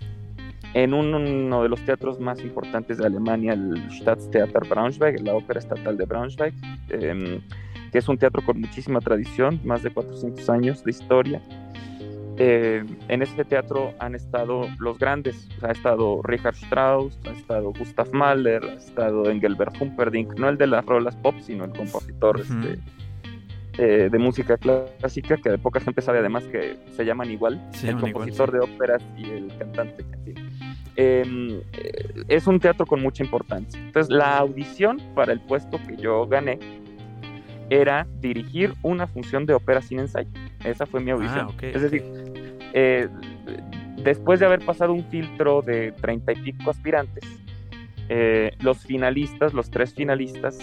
[0.75, 5.97] en uno de los teatros más importantes de Alemania, el Staatstheater Braunschweig, la ópera estatal
[5.97, 6.55] de Braunschweig,
[6.89, 7.41] em,
[7.93, 11.41] que es un teatro con muchísima tradición, más de 400 años de historia.
[12.43, 18.11] Eh, en este teatro han estado los grandes, ha estado Richard Strauss, ha estado Gustav
[18.15, 22.79] Mahler, ha estado Engelbert Humperdinck, no el de las rolas pop, sino el compositor este,
[23.77, 27.99] eh, de música clásica, que de poca gente sabe además que se llaman igual, el
[27.99, 30.07] compositor de óperas y el cantante.
[30.97, 33.79] Em, eh, es un teatro con mucha importancia.
[33.79, 36.59] Entonces, la audición para el puesto que yo gané
[37.71, 40.31] era dirigir una función de ópera sin ensayo.
[40.65, 41.49] Esa fue mi audición.
[41.51, 42.30] Ah, es decir,
[42.73, 43.09] eh,
[44.03, 47.25] después de haber pasado un filtro de treinta y pico aspirantes,
[48.09, 50.59] eh, los finalistas, los tres finalistas,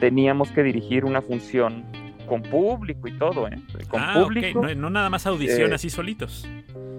[0.00, 1.84] teníamos que dirigir una función
[2.26, 3.58] con público y todo, ¿eh?
[3.88, 4.66] Con ah, público.
[4.74, 6.48] No, nada más audición así solitos.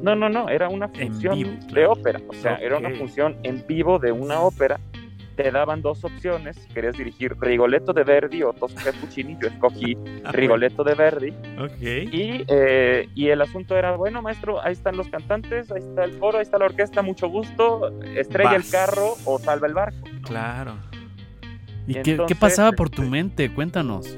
[0.02, 4.00] No, no, no, era una función de ópera, o sea, era una función en vivo
[4.00, 4.80] de una ópera
[5.36, 10.32] te daban dos opciones, querías dirigir Rigoletto de Verdi o Tosca Puccini, yo escogí ah,
[10.32, 11.34] Rigoletto de Verdi.
[11.82, 16.14] Y, eh, y el asunto era, bueno, maestro, ahí están los cantantes, ahí está el
[16.14, 20.08] foro, ahí está la orquesta, mucho gusto, estrella el carro o salva el barco.
[20.24, 20.76] Claro.
[21.88, 23.54] ¿Y, qué, pasaba por tu mente?
[23.54, 24.18] Cuéntanos.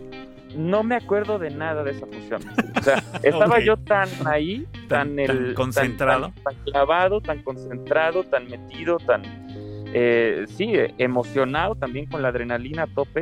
[0.55, 2.41] No me acuerdo de nada de esa función.
[2.77, 8.97] O sea, estaba yo tan ahí, tan, el, concentrado, tan clavado, tan concentrado, tan metido,
[8.97, 9.44] tan
[9.97, 13.21] eh, sí, emocionado también con la adrenalina a tope,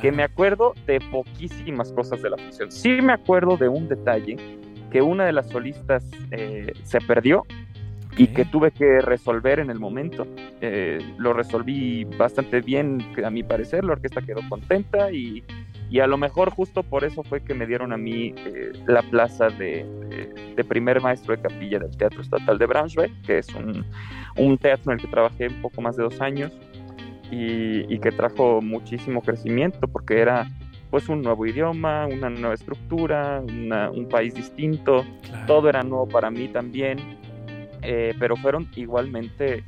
[0.00, 2.70] que me acuerdo de poquísimas cosas de la función.
[2.70, 4.36] Sí me acuerdo de un detalle,
[4.92, 7.42] que una de las solistas eh, se perdió
[8.16, 10.24] y que tuve que resolver en el momento.
[10.60, 15.42] Eh, lo resolví bastante bien, a mi parecer, la orquesta quedó contenta y,
[15.92, 18.34] y a lo mejor justo por eso fue que me dieron a mí
[18.86, 19.84] la plaza de,
[20.56, 23.84] de, primer maestro de capilla del Teatro Estatal de Braunschweig, que es un,
[24.38, 26.50] un teatro en el que trabajé un poco más de dos años
[27.30, 30.48] y, que trajo muchísimo crecimiento porque era
[30.90, 35.04] pues un nuevo idioma, una nueva estructura, un país distinto,
[35.46, 36.98] todo era nuevo para mí también,
[37.82, 39.62] eh, pero fueron igualmente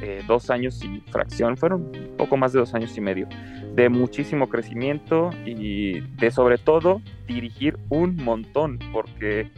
[0.00, 3.28] eh, dos años y fracción, fueron poco más de dos años y medio,
[3.76, 9.48] de muchísimo crecimiento y de sobre todo dirigir un montón, porque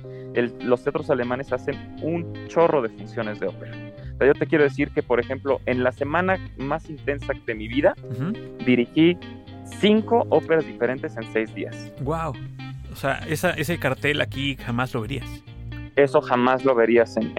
[0.61, 3.89] los teatros alemanes hacen un chorro de funciones de ópera
[4.27, 7.95] yo te quiero decir que, por ejemplo, en la semana más intensa de mi vida,
[8.65, 9.17] dirigí
[9.81, 11.93] cinco óperas diferentes en seis días.
[12.01, 12.33] ¡Wow!
[12.93, 15.29] O sea, ese cartel aquí jamás lo verías.
[15.99, 17.33] Eso jamás lo verías en,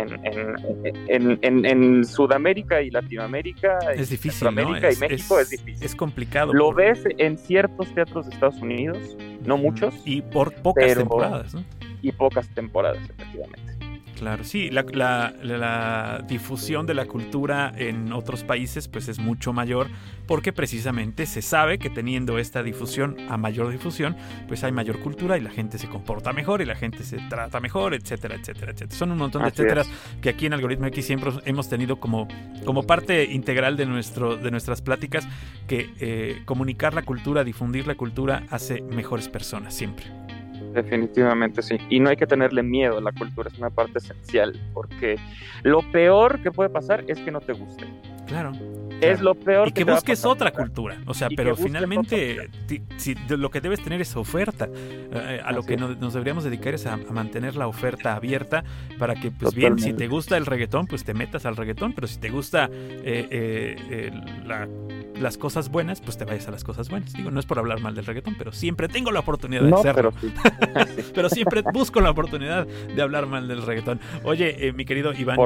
[1.08, 3.80] en, Sudamérica y Latinoamérica.
[3.96, 4.32] Es difícil.
[4.34, 5.82] Centroamérica y México es, difícil.
[5.82, 6.54] Es complicado.
[6.54, 9.96] Lo ves en ciertos teatros de Estados Unidos, no muchos.
[10.04, 11.64] Y por pocas temporadas, ¿no?
[12.02, 13.79] Y pocas temporadas, efectivamente.
[14.20, 19.88] Claro, sí, la, difusión de la cultura en otros países pues es mucho mayor
[20.28, 25.38] porque precisamente se sabe que teniendo esta difusión a mayor difusión pues hay mayor cultura
[25.38, 29.00] y la gente se comporta mejor y la gente se trata mejor, etcétera, etcétera, etcétera.
[29.00, 29.90] Son un montón de etcéteras
[30.22, 32.28] que aquí en Algoritmo X siempre hemos tenido como,
[32.66, 35.26] como parte integral de, nuestro, de nuestras pláticas
[35.66, 40.29] que eh, comunicar la cultura, difundir la cultura hace mejores personas siempre.
[40.74, 41.78] Definitivamente sí.
[41.90, 45.18] Y no hay que tenerle miedo la cultura, es una parte esencial, porque
[45.64, 47.86] lo peor que puede pasar es que no te guste.
[48.28, 48.52] Claro.
[49.02, 49.68] Es lo peor.
[49.68, 50.98] Y que, busques otra cultura.
[51.06, 52.50] O sea, pero finalmente
[52.98, 54.70] si, lo que debes tener es oferta.
[54.74, 58.64] Eh, a lo que nos, deberíamos dedicar es a, mantener la oferta abierta
[58.98, 61.94] para que, pues bien, si te gusta el reggaetón, pues te metas al reggaetón.
[61.94, 64.12] Pero si te gusta eh, eh,
[65.20, 67.14] las cosas buenas, pues te vayas a las cosas buenas.
[67.14, 70.14] Digo, no es por hablar mal del reggaetón, pero siempre tengo la oportunidad de hacerlo.
[70.20, 74.00] Pero, pero, siempre busco la oportunidad de hablar mal del reggaetón.
[74.24, 75.38] Oye, mi querido Iván,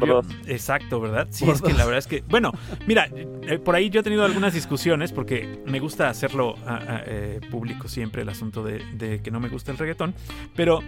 [0.47, 1.27] exacto, ¿verdad?
[1.29, 2.51] Sí, es que la verdad es que, bueno,
[2.87, 3.07] mira,
[3.47, 6.55] eh, por ahí yo he tenido algunas discusiones porque me gusta hacerlo
[7.05, 10.13] eh, público siempre el asunto de, que no me gusta el reggaetón,
[10.55, 10.81] pero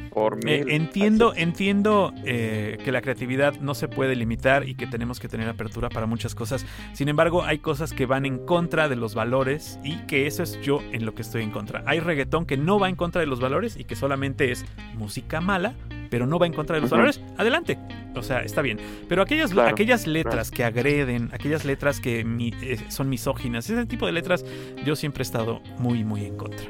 [0.45, 5.47] eh, entiendo, entiendo que la creatividad no se puede limitar y que tenemos que tener
[5.47, 6.65] apertura para muchas cosas.
[6.93, 10.59] Sin embargo, hay cosas que van en contra de los valores y que eso es
[10.61, 11.83] yo en lo que estoy en contra.
[11.85, 14.65] Hay reggaetón que no va en contra de los valores y que solamente es
[14.95, 15.75] música mala
[16.09, 17.77] pero no va en contra de los valores, adelante.
[18.15, 18.79] O sea, está bien.
[19.09, 22.23] Pero aquellas, aquellas letras que agreden, aquellas letras que
[22.61, 24.45] eh, son misóginas, ese tipo de letras,
[24.85, 26.65] yo siempre he estado muy, muy en contra.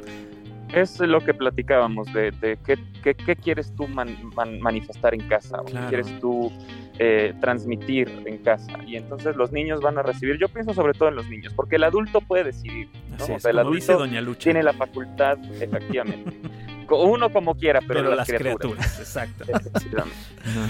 [0.73, 6.51] Es lo que platicábamos de, qué, quieres tú manifestar en casa, o qué quieres tú
[6.99, 8.77] eh, transmitir en casa.
[8.85, 11.77] Y entonces los niños van a recibir, yo pienso sobre todo en los niños, porque
[11.77, 12.89] el adulto puede decidir.
[13.19, 14.45] o sea, el adulto Doña Lucha.
[14.45, 16.31] tiene la facultad, efectivamente.
[16.89, 19.00] uno como quiera, pero, las, criaturas.
[19.00, 19.45] Exacto.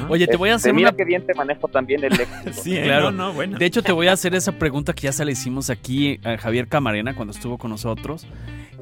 [0.10, 0.98] Oye, te voy a hacer mira una...
[0.98, 2.52] qué bien te manejo también el léxico.
[2.54, 3.12] sí, claro.
[3.12, 3.58] No, bueno.
[3.58, 6.38] De hecho, te voy a hacer esa pregunta que ya se le hicimos aquí a
[6.38, 8.28] Javier Camarena cuando estuvo con nosotros.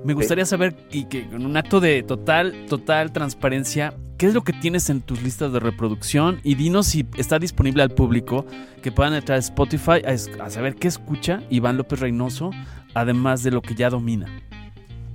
[0.03, 4.43] Me gustaría saber, y que en un acto de total, total transparencia, ¿qué es lo
[4.43, 6.41] que tienes en tus listas de reproducción?
[6.43, 8.45] Y dinos si está disponible al público
[8.81, 12.51] que puedan entrar a Spotify a, a saber qué escucha Iván López Reynoso,
[12.93, 14.27] además de lo que ya domina.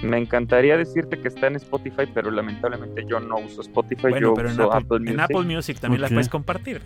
[0.03, 4.49] Me encantaría decirte que está en Spotify, pero lamentablemente yo no uso Spotify, yo pero
[4.51, 5.15] uso en Apple, Music.
[5.15, 6.81] En Apple Music también las puedes compartir.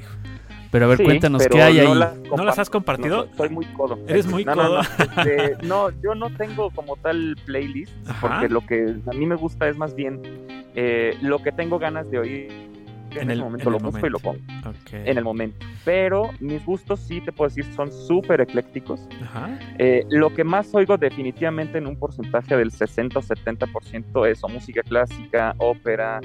[0.70, 2.00] Pero a ver, cuéntanos, ¿qué hay ahí?
[2.34, 3.28] ¿No las has compartido?
[3.36, 3.98] soy muy codo.
[4.08, 4.80] ¿Eres muy codo?
[4.80, 9.68] Este, no, yo no tengo como tal playlist, porque lo que a mí me gusta
[9.68, 10.22] es más bien
[10.74, 12.71] eh, lo que tengo ganas de oír
[13.16, 14.40] en, el momento lo busco y lo pongo.
[14.92, 15.66] En el momento.
[15.84, 19.08] Pero mis gustos sí te puedo decir son súper eclécticos.
[19.78, 24.48] Eh, lo que más oigo definitivamente en un porcentaje del 60 o 70% es o
[24.48, 26.20] música clásica, ópera,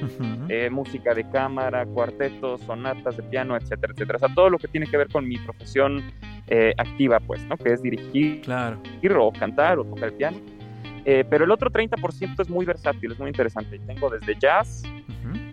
[0.50, 4.17] eh, música de cámara, cuartetos, sonatas de piano, etcétera, etcétera.
[4.17, 6.04] O sea, todo lo que tiene que ver con mi profesión
[6.47, 7.58] eh, activa, pues, ¿no?
[7.58, 8.80] Que es dirigir, claro.
[9.19, 10.38] o cantar o tocar el piano.
[11.30, 13.80] Pero el otro 30% es muy versátil, es muy interesante.
[13.80, 14.84] Tengo desde jazz,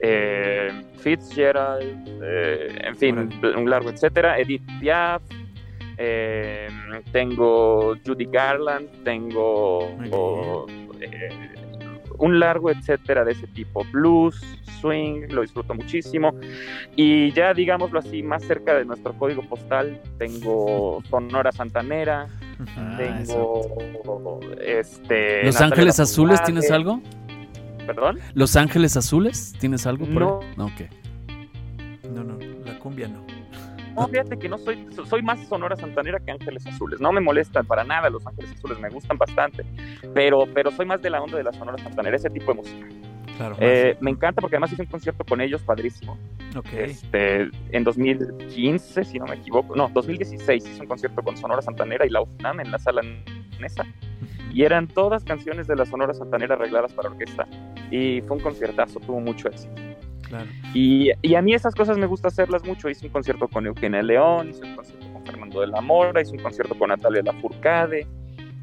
[0.00, 5.22] eh, Fitzgerald, eh, en fin, un largo etcétera, Edith Piaf,
[5.96, 6.68] eh,
[7.12, 9.86] tengo Judy Garland, tengo
[12.18, 14.40] un largo etcétera de ese tipo, blues,
[14.80, 16.34] swing, lo disfruto muchísimo.
[16.96, 22.26] Y ya digámoslo así, más cerca de nuestro código postal, tengo Sonora Santanera,
[22.76, 25.44] ah, tengo este...
[25.44, 27.00] Los Ángeles Azules, ¿tienes algo?
[27.86, 28.18] ¿Perdón?
[28.34, 29.54] ¿Los Ángeles Azules?
[29.58, 30.40] ¿Tienes algo por no.
[30.40, 30.54] ahí?
[30.56, 30.88] No, okay.
[32.10, 33.24] no, no, la cumbia no.
[33.94, 37.00] No, fíjate que no soy, soy más Sonora Santanera que Ángeles Azules.
[37.00, 39.64] No me molestan para nada los Ángeles Azules, me gustan bastante.
[40.14, 42.86] Pero, pero soy más de la onda de la Sonora Santanera, ese tipo de música.
[43.36, 46.16] Claro, eh, me encanta porque además hice un concierto con ellos padrísimo.
[46.56, 46.90] Okay.
[46.90, 52.06] Este, en 2015, si no me equivoco, no, 2016 hice un concierto con Sonora Santanera
[52.06, 53.02] y la UFNAM en la sala
[53.60, 53.84] Nesa.
[54.52, 57.46] Y eran todas canciones de la Sonora Santanera arregladas para orquesta.
[57.90, 59.74] Y fue un conciertazo, tuvo mucho éxito.
[60.28, 60.46] Claro.
[60.72, 62.88] Y, y, a mí esas cosas me gusta hacerlas mucho.
[62.88, 66.32] Hice un concierto con Eugenia León, hice un concierto con Fernando de la Mora, hice
[66.32, 68.06] un concierto con Natalia Lafourcade.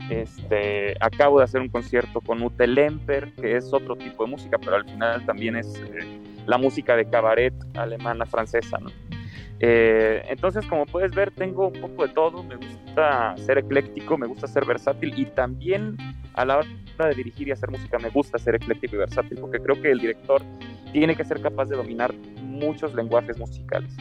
[0.09, 4.57] Este, acabo de hacer un concierto con Ute Lemper, que es otro tipo de música,
[4.57, 8.77] pero al final también es eh, la música de cabaret alemana, francesa.
[8.79, 8.89] ¿no?
[9.59, 14.27] Eh, entonces, como puedes ver, tengo un poco de todo, me gusta ser ecléctico, me
[14.27, 15.97] gusta ser versátil y también
[16.33, 19.59] a la hora de dirigir y hacer música me gusta ser ecléctico y versátil, porque
[19.59, 20.41] creo que el director
[20.91, 23.95] tiene que ser capaz de dominar muchos lenguajes musicales.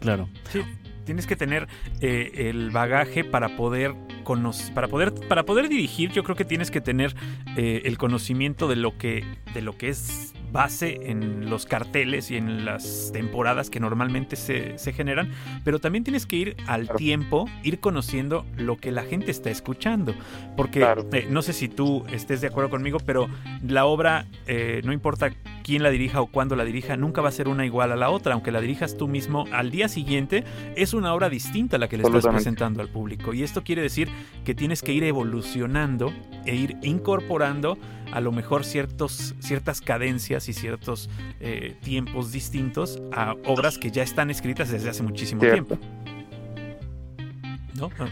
[0.00, 0.28] Claro.
[0.48, 0.62] Sí,
[1.10, 1.66] tienes que tener
[2.00, 6.12] eh, el bagaje para poder conocer, para poder para poder dirigir.
[6.12, 7.16] Yo creo que tienes que tener
[7.56, 12.36] eh, el conocimiento de lo que de lo que es base en los carteles y
[12.36, 15.30] en las temporadas que normalmente se, generan,
[15.64, 20.14] pero también tienes que ir al tiempo, ir conociendo lo que la gente está escuchando,
[20.56, 23.28] porque eh, no sé si tú estés de acuerdo conmigo, pero
[23.66, 25.30] la obra, eh, no importa
[25.62, 28.10] quién la dirija o cuándo la dirija, nunca va a ser una igual a la
[28.10, 30.44] otra, aunque la dirijas tú mismo al día siguiente,
[30.76, 33.82] es una obra distinta a la que le estás presentando al público, y esto quiere
[33.82, 34.08] decir
[34.44, 36.12] que tienes que ir evolucionando
[36.46, 37.78] e ir incorporando
[38.12, 41.08] a lo mejor ciertos, ciertas cadencias y ciertos
[41.40, 45.78] eh, tiempos distintos a obras que ya están escritas desde hace muchísimo tiempo.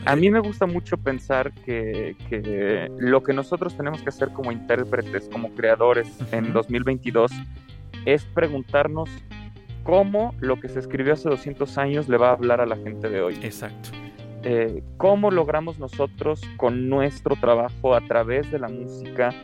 [0.05, 2.17] A mí me gusta mucho pensar que,
[2.99, 7.31] lo que nosotros tenemos que hacer como intérpretes, como creadores en 2022,
[8.07, 9.11] es preguntarnos
[9.83, 13.09] cómo lo que se escribió hace 200 años le va a hablar a la gente
[13.09, 13.39] de hoy.
[13.43, 13.91] Exacto.
[14.45, 19.35] Eh, cómo logramos nosotros con nuestro trabajo a través de la música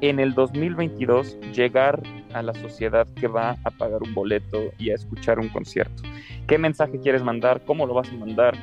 [0.00, 4.94] en el 2022 llegar a la sociedad que va a pagar un boleto y a
[4.94, 6.02] escuchar un concierto.
[6.46, 7.62] ¿Qué mensaje quieres mandar?
[7.64, 8.56] ¿Cómo lo vas a mandar?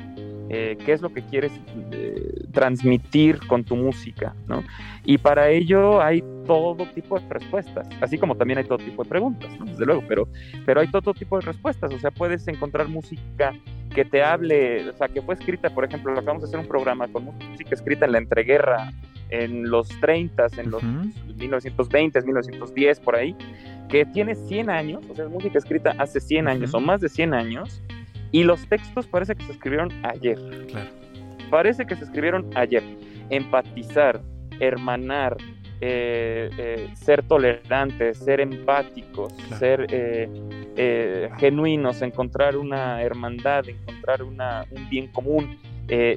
[0.50, 1.52] Eh, qué es lo que quieres
[1.92, 4.64] eh, transmitir con tu música, ¿no?
[5.04, 9.10] Y para ello hay todo tipo de respuestas, así como también hay todo tipo de
[9.10, 9.66] preguntas, ¿no?
[9.66, 10.26] Desde luego, pero,
[10.64, 13.52] pero hay todo tipo de respuestas, o sea, puedes encontrar música
[13.94, 17.08] que te hable, o sea, que fue escrita, por ejemplo, acabamos de hacer un programa
[17.08, 18.90] con música escrita en la entreguerra,
[19.30, 23.36] en los 30, en los 1920, 1910, por ahí,
[23.88, 27.34] que tiene 100 años, o sea, música escrita hace 100 años o más de 100
[27.34, 27.82] años,
[28.30, 30.38] y los textos parece que se escribieron ayer.
[30.68, 30.90] Claro.
[31.50, 32.82] Parece que se escribieron ayer.
[33.30, 34.20] Empatizar,
[34.60, 35.36] hermanar,
[35.80, 44.88] eh, eh, ser tolerantes, ser empáticos, ser eh, genuinos, encontrar una hermandad, encontrar una, un
[44.88, 45.56] bien común.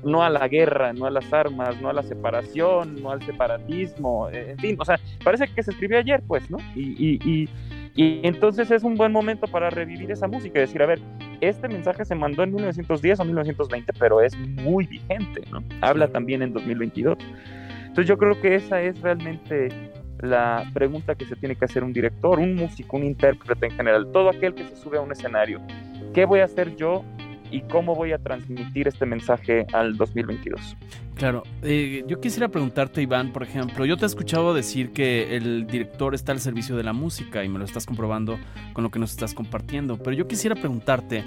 [0.04, 4.30] No a la guerra, no a las armas, no a la separación, no al separatismo,
[4.30, 6.58] en fin, o sea, parece que se escribió ayer, pues, ¿no?
[6.76, 7.50] Y, y,
[7.96, 11.00] y entonces es un buen momento para revivir esa música y decir, a ver,
[11.42, 15.64] este mensaje se mandó en 1910 o 1920, pero es muy vigente, ¿no?
[15.82, 17.18] Habla también en 2022.
[17.82, 19.70] Entonces yo creo que esa es realmente
[20.22, 24.08] la pregunta que se tiene que hacer un director, un músico, un intérprete en general,
[24.14, 25.60] todo aquel que se sube a un escenario.
[26.14, 27.04] ¿Qué voy a hacer yo
[27.52, 30.78] y cómo voy a transmitir este mensaje al 2022.
[31.16, 35.68] Claro, eh, yo quisiera preguntarte, Iván, por ejemplo, yo te he escuchado decir que el
[35.68, 38.40] director está al servicio de la música y me lo estás comprobando
[38.74, 41.24] con lo que nos estás compartiendo, pero yo quisiera preguntarte,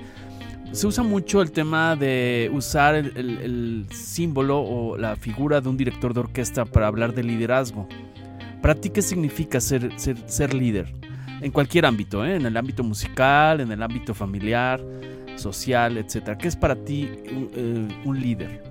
[0.72, 6.12] se usa mucho el tema de usar el, símbolo o la figura de un director
[6.12, 7.86] de orquesta para hablar de liderazgo.
[8.60, 10.92] ¿Para ti qué significa ser, ser, ser líder?
[11.40, 12.34] En cualquier ámbito, ¿eh?
[12.34, 14.80] en el ámbito musical, en el ámbito familiar
[15.36, 16.38] social, etcétera?
[16.38, 18.62] ¿Qué es para ti eh, un, líder?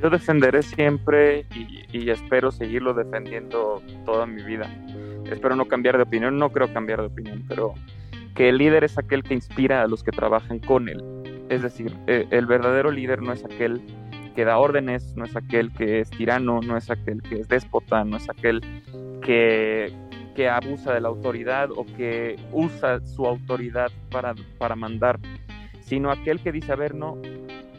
[0.00, 1.46] Yo defenderé siempre
[1.92, 4.70] y, espero seguirlo defendiendo toda mi vida.
[5.30, 7.74] Espero no cambiar de opinión, no creo cambiar de opinión, pero
[8.34, 11.02] que el líder es aquel que inspira a los que trabajan con él.
[11.48, 13.82] Es decir, eh, el verdadero líder no es aquel
[14.38, 18.04] que da órdenes, no es aquel que es tirano, no es aquel que es déspota,
[18.04, 18.60] no es aquel
[19.20, 19.92] que,
[20.36, 25.18] que abusa de la autoridad o que usa su autoridad para, para mandar
[25.88, 27.16] sino aquel que dice, a ver, no,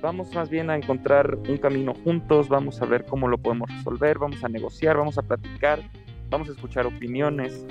[0.02, 4.18] vamos más bien a encontrar un camino juntos, vamos a ver cómo lo podemos resolver,
[4.18, 5.80] vamos a negociar, vamos a platicar,
[6.32, 7.66] vamos a escuchar opiniones.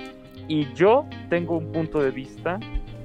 [0.47, 2.57] Y yo tengo un punto de vista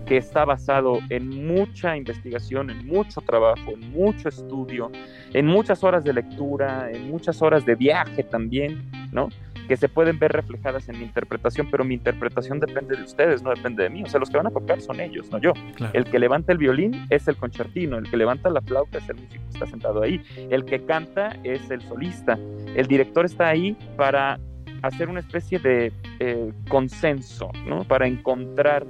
[0.07, 4.93] que está basado en mucha investigación, en mucho trabajo, en mucho estudio,
[5.33, 9.29] en muchas horas de lectura, en muchas horas de viaje también, ¿no?
[9.69, 13.51] Que se pueden ver reflejadas en mi interpretación, pero mi interpretación depende de ustedes, no
[13.51, 14.03] depende de mí.
[14.03, 15.53] O sea, los que van a tocar son ellos, no yo.
[15.93, 19.17] El que levanta el violín es el concertino, el que levanta la flauta es el
[19.17, 22.39] músico que está sentado ahí, el que canta es el solista,
[22.75, 24.39] el director está ahí para
[24.83, 27.85] hacer una especie de eh, consenso, ¿no?
[27.85, 28.87] Para encontrar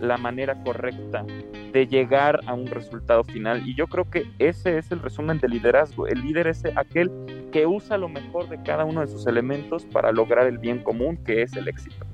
[0.00, 1.24] la manera correcta
[1.72, 3.66] de llegar a un resultado final.
[3.66, 6.06] Y yo creo que ese es el resumen del liderazgo.
[6.06, 7.10] El líder es aquel
[7.52, 11.16] que usa lo mejor de cada uno de sus elementos para lograr el bien común,
[11.24, 12.06] que es el éxito.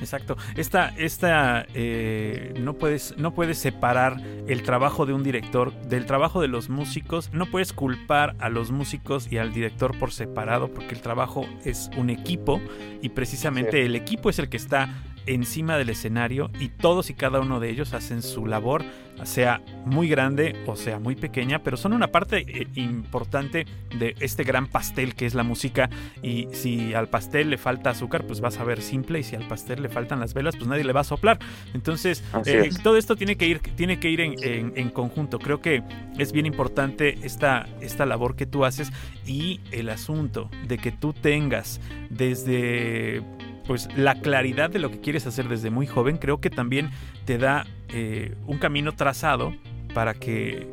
[0.00, 0.36] Exacto.
[0.56, 6.40] Esta, esta eh, no puedes, no puedes separar el trabajo de un director del trabajo
[6.40, 7.30] de los músicos.
[7.32, 11.90] No puedes culpar a los músicos y al director por separado, porque el trabajo es
[11.96, 12.60] un equipo
[13.00, 14.88] y precisamente el equipo es el que está
[15.26, 18.84] encima del escenario y todos y cada uno de ellos hacen su labor,
[19.24, 23.66] sea muy grande o sea muy pequeña, pero son una parte eh, importante
[23.98, 25.88] de este gran pastel que es la música
[26.22, 29.46] y si al pastel le falta azúcar, pues vas a ver simple y si al
[29.46, 31.38] pastel le faltan las velas, pues nadie le va a soplar.
[31.74, 35.38] Entonces, eh, todo esto tiene que ir, tiene que ir en, conjunto.
[35.38, 35.82] Creo que
[36.18, 38.92] es bien importante esta, esta labor que tú haces
[39.26, 43.22] y el asunto de que tú tengas desde
[43.66, 46.90] pues la claridad de lo que quieres hacer desde muy joven creo que también
[47.24, 49.54] te da eh, un camino trazado
[49.94, 50.66] para que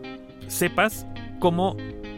[0.48, 1.06] sepas
[1.40, 1.78] cómo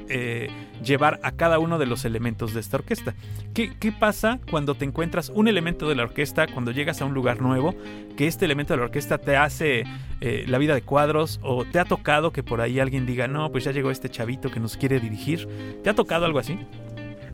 [0.09, 0.49] eh,
[0.83, 3.13] llevar a cada uno de los elementos de esta orquesta.
[3.53, 7.41] ¿Qué, pasa cuando te encuentras un elemento de la orquesta, cuando llegas a un lugar
[7.41, 7.73] nuevo,
[8.17, 9.85] que este elemento de la orquesta te hace
[10.19, 13.51] eh, la vida de cuadros o te ha tocado que por ahí alguien diga, no,
[13.51, 15.47] pues ya llegó este chavito que nos quiere dirigir?
[15.83, 16.59] ¿Te ha tocado algo así?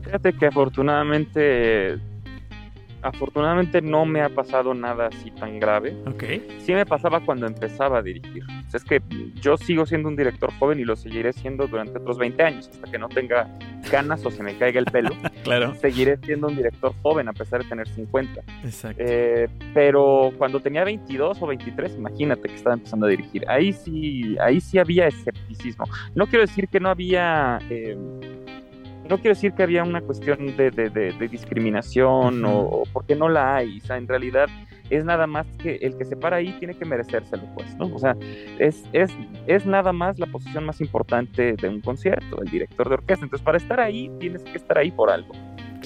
[0.04, 1.98] Fíjate que afortunadamente
[3.02, 5.96] afortunadamente no me ha pasado nada así tan grave.
[6.06, 6.24] Ok.
[6.58, 8.42] Sí me pasaba cuando empezaba a dirigir.
[8.72, 9.02] es que
[9.40, 12.90] yo sigo siendo un director joven y lo seguiré siendo durante otros 20 años, hasta
[12.90, 13.48] que no tenga
[13.90, 15.10] ganas o se me caiga el pelo.
[15.44, 15.74] claro.
[15.74, 18.40] Seguiré siendo un director joven a pesar de tener 50.
[18.64, 19.02] Exacto.
[19.04, 23.44] Eh, pero cuando tenía 22 o 23, imagínate que estaba empezando a dirigir.
[23.48, 25.86] Ahí sí, ahí sí había escepticismo.
[26.14, 27.58] No quiero decir que no había...
[27.70, 27.96] Eh,
[29.10, 33.78] no quiero decir que había una cuestión de, discriminación o, porque no la hay.
[33.78, 34.46] O sea, en realidad
[34.88, 37.86] es nada más que el que se para ahí tiene que merecérselo, pues, ¿no?
[37.86, 38.16] O sea,
[38.60, 39.10] es, es,
[39.48, 43.24] es nada más la posición más importante de un concierto, el director de orquesta.
[43.24, 45.34] Entonces, para estar ahí, tienes que estar ahí por algo.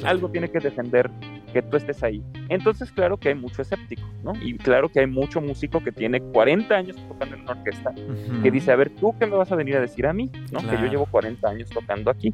[0.05, 1.11] Algo tiene que defender
[1.55, 2.23] que tú estés ahí.
[2.51, 4.33] Entonces, claro que hay mucho escéptico, ¿no?
[4.43, 7.95] Y claro que hay mucho músico que tiene 40 años tocando en una orquesta,
[8.43, 10.31] que dice, a ver, ¿tú qué me vas a venir a decir a mí?
[10.53, 10.59] ¿no?
[10.59, 12.33] Que yo llevo 40 años tocando aquí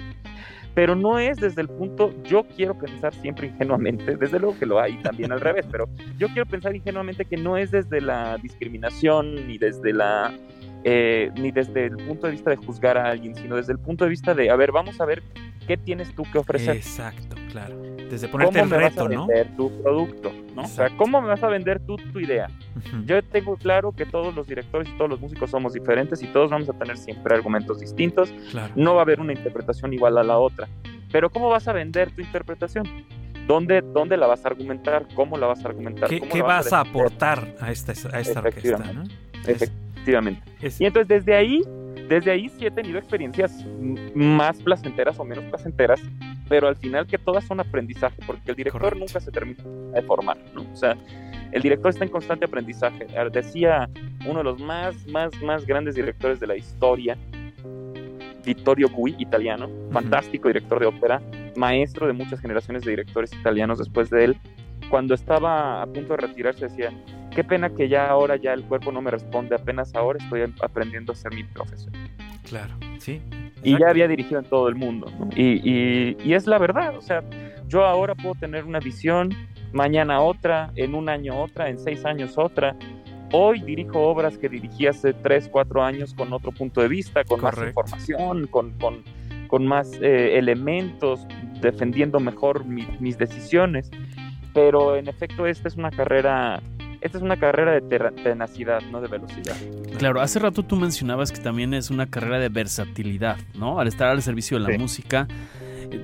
[0.74, 4.80] pero no es desde el punto, yo quiero pensar siempre ingenuamente, desde luego que lo
[4.80, 9.46] hay también al revés, pero yo quiero pensar ingenuamente que no es desde la discriminación
[9.46, 10.32] ni desde la...
[10.82, 14.04] Eh, ni desde el punto de vista de juzgar a alguien, sino desde el punto
[14.04, 15.22] de vista de, a ver, vamos a ver
[15.66, 16.76] qué tienes tú que ofrecer.
[16.76, 17.78] Exacto, claro.
[18.10, 19.26] Desde ponerte el reto, ¿no?
[19.26, 20.62] vender tu producto, ¿no?
[20.62, 22.48] O sea, ¿cómo me vas a vender tú tu idea?
[23.06, 26.50] Yo tengo claro que todos los directores y todos los músicos somos diferentes y todos
[26.50, 28.32] vamos a tener siempre argumentos distintos.
[28.74, 30.66] No va a haber una interpretación igual a la otra.
[31.12, 32.84] Pero ¿cómo vas a vender tu interpretación?
[33.46, 35.06] ¿Dónde, dónde la vas a argumentar?
[35.14, 36.08] ¿Cómo la vas a argumentar?
[36.08, 38.92] ¿Qué, vas, a, aportar a esta, a esta orquesta?
[38.92, 39.04] ¿no?
[39.46, 39.89] Efectivamente.
[40.80, 41.62] Y entonces desde ahí,
[42.08, 43.64] desde ahí sí he tenido experiencias
[44.14, 46.00] más placenteras o menos placenteras,
[46.48, 49.62] pero al final que todas son aprendizaje, porque el director nunca se termina
[49.94, 50.62] de formar, ¿no?
[50.72, 50.96] O sea,
[51.52, 53.06] el director está en constante aprendizaje.
[53.32, 53.88] Decía
[54.26, 57.16] uno de los más, más, más grandes directores de la historia,
[58.44, 61.20] Vittorio Cui, italiano, fantástico director de ópera,
[61.56, 64.36] maestro de muchas generaciones de directores italianos después de él.
[64.90, 66.92] Cuando estaba a punto de retirarse decía,
[67.34, 71.12] qué pena que ya ahora ya el cuerpo no me responde, apenas ahora estoy aprendiendo
[71.12, 71.92] a ser mi profesor.
[72.42, 73.22] Claro, sí.
[73.62, 75.06] Y ya había dirigido en todo el mundo.
[75.36, 77.22] Y, y, y es la verdad, o sea,
[77.68, 79.30] yo ahora puedo tener una visión,
[79.72, 82.74] mañana otra, en un año otra, en seis años otra.
[83.32, 87.40] Hoy dirijo obras que dirigí hace tres, cuatro años con otro punto de vista, con
[87.40, 89.04] más información, con, con,
[89.46, 91.24] con más eh, elementos,
[91.60, 93.88] defendiendo mejor mis decisiones.
[94.52, 96.60] Pero en efecto, esta es una carrera
[97.00, 99.56] esta es una carrera de tenacidad, no de velocidad.
[99.96, 103.80] Claro, hace rato tú mencionabas que también es una carrera de versatilidad, ¿no?
[103.80, 105.26] Al estar al servicio de la música.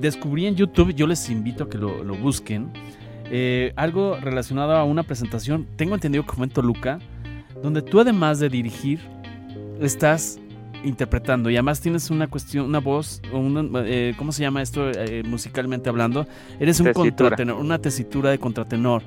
[0.01, 2.72] Descubrí en YouTube, yo les invito a que lo, lo busquen,
[3.30, 6.99] eh, algo relacionado a una presentación, tengo entendido que fue en Toluca,
[7.62, 9.01] donde tú además de dirigir,
[9.80, 10.40] estás
[10.87, 15.22] interpretando y además tienes una cuestión, una voz, una, eh, ¿cómo se llama esto eh,
[15.24, 16.26] musicalmente hablando?
[16.61, 19.03] Eres un contratenor, una tesitura de contratenor.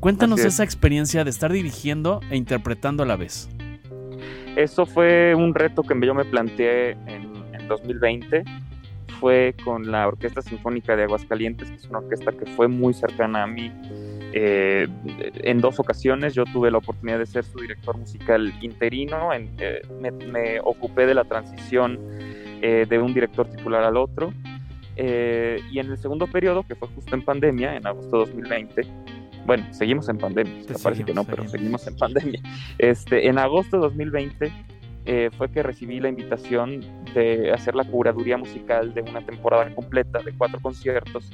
[0.00, 3.48] Cuéntanos esa experiencia de estar dirigiendo e interpretando a la vez.
[4.56, 8.44] Eso fue un reto que yo me planteé en, en 2020
[9.22, 13.44] fue con la Orquesta Sinfónica de Aguascalientes, que es una orquesta que fue muy cercana
[13.44, 13.70] a mí.
[14.32, 14.88] Eh,
[15.44, 19.82] en dos ocasiones yo tuve la oportunidad de ser su director musical interino, en, eh,
[20.00, 21.98] me, ocupé de la transición
[22.62, 24.32] eh, de un director titular al otro.
[24.96, 28.82] y en el segundo periodo, que fue justo en pandemia, en agosto de 2020,
[29.44, 32.40] bueno, seguimos en pandemia, me parece que no, pero seguimos en pandemia.
[32.78, 34.52] Este, en agosto de 2020
[35.04, 36.80] eh, fue que recibí la invitación
[37.12, 41.28] de hacer la curaduría musical de una temporada completa de cuatro conciertos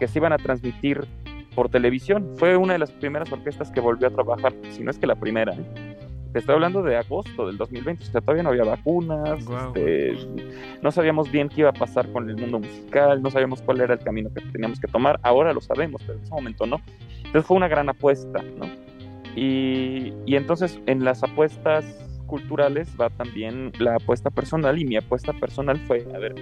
[0.00, 1.06] que se iban a transmitir
[1.54, 2.34] por televisión.
[2.36, 5.16] Fue una de las primeras orquestas que volvió a trabajar, si no es que la
[5.16, 5.52] primera.
[5.54, 5.96] ¿eh?
[6.32, 9.38] Te estoy hablando de agosto del 2020, o sea, todavía no había vacunas,
[9.74, 10.16] este,
[10.80, 13.94] no sabíamos bien qué iba a pasar con el mundo musical, no sabíamos cuál era
[13.94, 16.80] el camino que teníamos que tomar, ahora lo sabemos, pero en ese momento no.
[17.18, 18.66] Entonces fue una gran apuesta, ¿no?
[19.36, 21.84] Y, y entonces en las apuestas
[22.26, 26.34] culturales va también la apuesta personal y mi apuesta personal fue, a ver,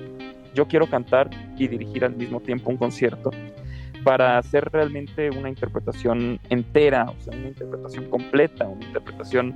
[0.54, 3.30] yo quiero cantar y dirigir al mismo tiempo un concierto
[4.05, 9.55] para hacer realmente una interpretación entera, o sea, una interpretación completa, una interpretación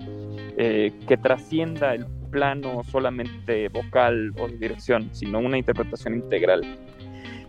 [0.56, 6.62] eh, que trascienda el plano solamente vocal o de dirección, sino una interpretación integral.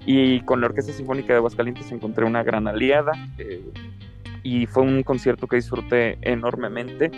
[0.06, 3.62] Y con la Orquesta Sinfónica de Aguascalientes encontré una gran aliada eh,
[4.44, 7.12] y fue un concierto que disfruté enormemente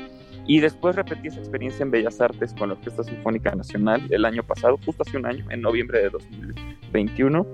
[0.48, 4.44] y después repetí esa experiencia en Bellas Artes con la Orquesta Sinfónica Nacional el año
[4.44, 7.46] pasado, justo hace un año, en noviembre de 2021.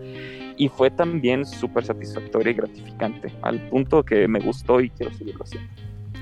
[0.57, 5.43] Y fue también súper satisfactorio y gratificante, al punto que me gustó y quiero seguirlo
[5.43, 5.69] haciendo.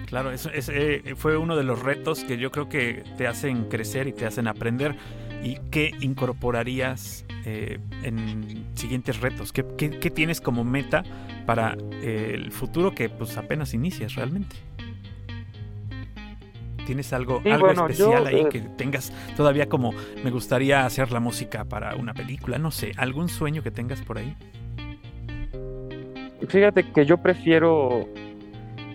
[0.06, 4.08] Claro, eso eh, fue uno de los retos que yo creo que te hacen crecer
[4.08, 4.96] y te hacen aprender.
[5.44, 9.52] y qué incorporarías eh, en siguientes retos?
[9.52, 11.04] ¿Qué, tienes como meta
[11.48, 14.56] para eh, el futuro que pues apenas inicias realmente?
[16.86, 21.96] ¿Tienes algo, algo especial ahí que tengas todavía como me gustaría hacer la música para
[21.96, 22.58] una película?
[22.58, 24.36] No sé, ¿algún sueño que tengas por ahí?
[26.48, 28.08] Fíjate que yo prefiero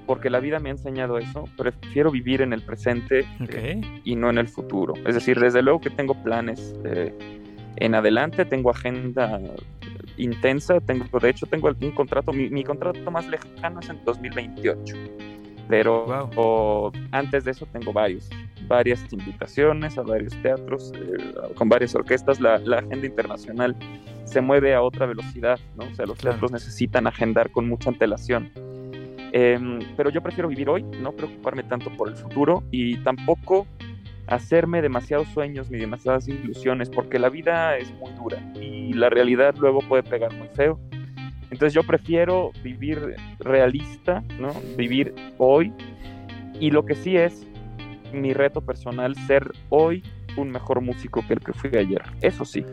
[0.07, 4.30] porque la vida me ha enseñado eso, prefiero vivir en el presente eh, y no
[4.30, 4.95] en el futuro.
[5.05, 7.12] Es decir, desde luego que tengo planes eh,
[7.76, 9.41] en adelante, tengo agenda
[10.16, 14.95] intensa, tengo, de hecho tengo un contrato, mi, contrato más lejano es en 2028,
[15.68, 18.28] pero antes de eso tengo varios,
[18.68, 23.76] varias invitaciones a varios teatros, eh, con varias orquestas, la, agenda internacional
[24.24, 25.86] se mueve a otra velocidad, ¿no?
[25.86, 28.50] O sea, los teatros necesitan agendar con mucha antelación.
[29.32, 33.66] Em, pero yo prefiero vivir hoy, no preocuparme tanto por el futuro y tampoco
[34.26, 39.54] hacerme demasiados sueños ni demasiadas ilusiones, porque la vida es muy dura y la realidad
[39.58, 40.80] luego puede pegar muy feo.
[41.51, 44.53] Entonces yo prefiero vivir realista, ¿no?
[44.76, 45.72] Vivir hoy
[46.61, 47.47] y lo que sí es
[48.12, 50.03] mi reto personal ser hoy
[50.36, 52.03] un mejor músico que el que fui ayer.
[52.20, 52.64] Eso sí.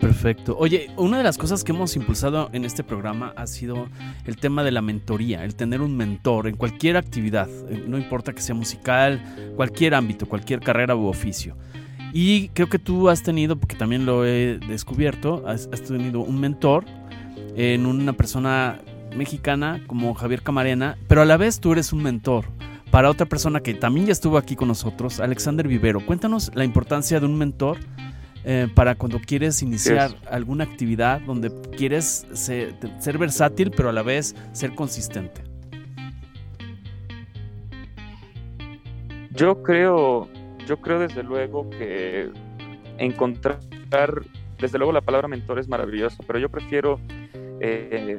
[0.00, 0.56] Perfecto.
[0.58, 3.86] Oye, una de las cosas que hemos impulsado en este programa ha sido
[4.24, 8.32] el tema de la mentoría, el tener un mentor en cualquier actividad, eh, no importa
[8.32, 9.20] que sea musical,
[9.56, 11.54] cualquier ámbito, cualquier carrera u oficio.
[12.14, 16.84] Y creo que tú has tenido, porque también lo he descubierto, has, tenido un mentor
[17.56, 18.80] en una persona
[19.16, 22.46] mexicana como Javier Camarena, pero a la vez tú eres un mentor
[22.90, 26.04] para otra persona que también ya estuvo aquí con nosotros, Alexander Vivero.
[26.04, 27.78] Cuéntanos la importancia de un mentor
[28.42, 34.34] eh, para cuando quieres iniciar alguna actividad donde quieres ser, versátil pero a la vez
[34.52, 35.42] ser consistente?
[39.32, 40.28] Yo creo,
[40.66, 42.30] yo creo desde luego que
[42.98, 43.60] encontrar,
[44.58, 46.98] desde luego la palabra mentor es maravillosa, pero yo prefiero
[47.60, 48.18] eh,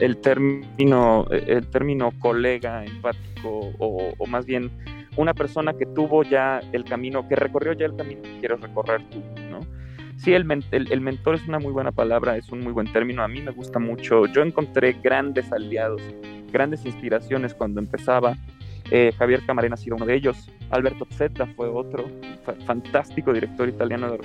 [0.00, 4.70] el término, el término colega, empático o, o más bien
[5.16, 9.02] una persona que tuvo ya el camino, que recorrió ya el camino que quieres recorrer
[9.10, 9.20] tú,
[9.50, 9.60] ¿no?
[10.18, 13.40] Sí, el, mentor es una muy buena palabra, es un muy buen término, a mí
[13.40, 14.26] me gusta mucho.
[14.26, 16.02] Yo encontré grandes aliados,
[16.52, 18.36] grandes inspiraciones cuando empezaba.
[18.90, 22.10] Eh, Javier Camarena ha sido uno de ellos, Alberto Zeta fue otro,
[22.66, 24.18] fantástico director italiano de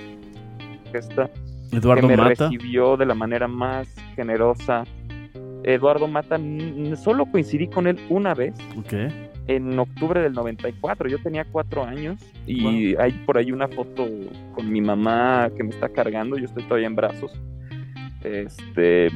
[0.85, 1.29] orquesta,
[1.73, 4.83] Eduardo que me recibió de la manera más generosa.
[5.63, 6.37] Eduardo Mata,
[6.95, 8.53] solo coincidí con él una vez.
[8.79, 11.09] Okay en octubre del 94.
[11.09, 14.07] Yo tenía cuatro años y hay por ahí una foto
[14.53, 16.37] con mi mamá que me está cargando.
[16.37, 17.31] Yo estoy todavía en brazos.
[18.23, 19.09] Este,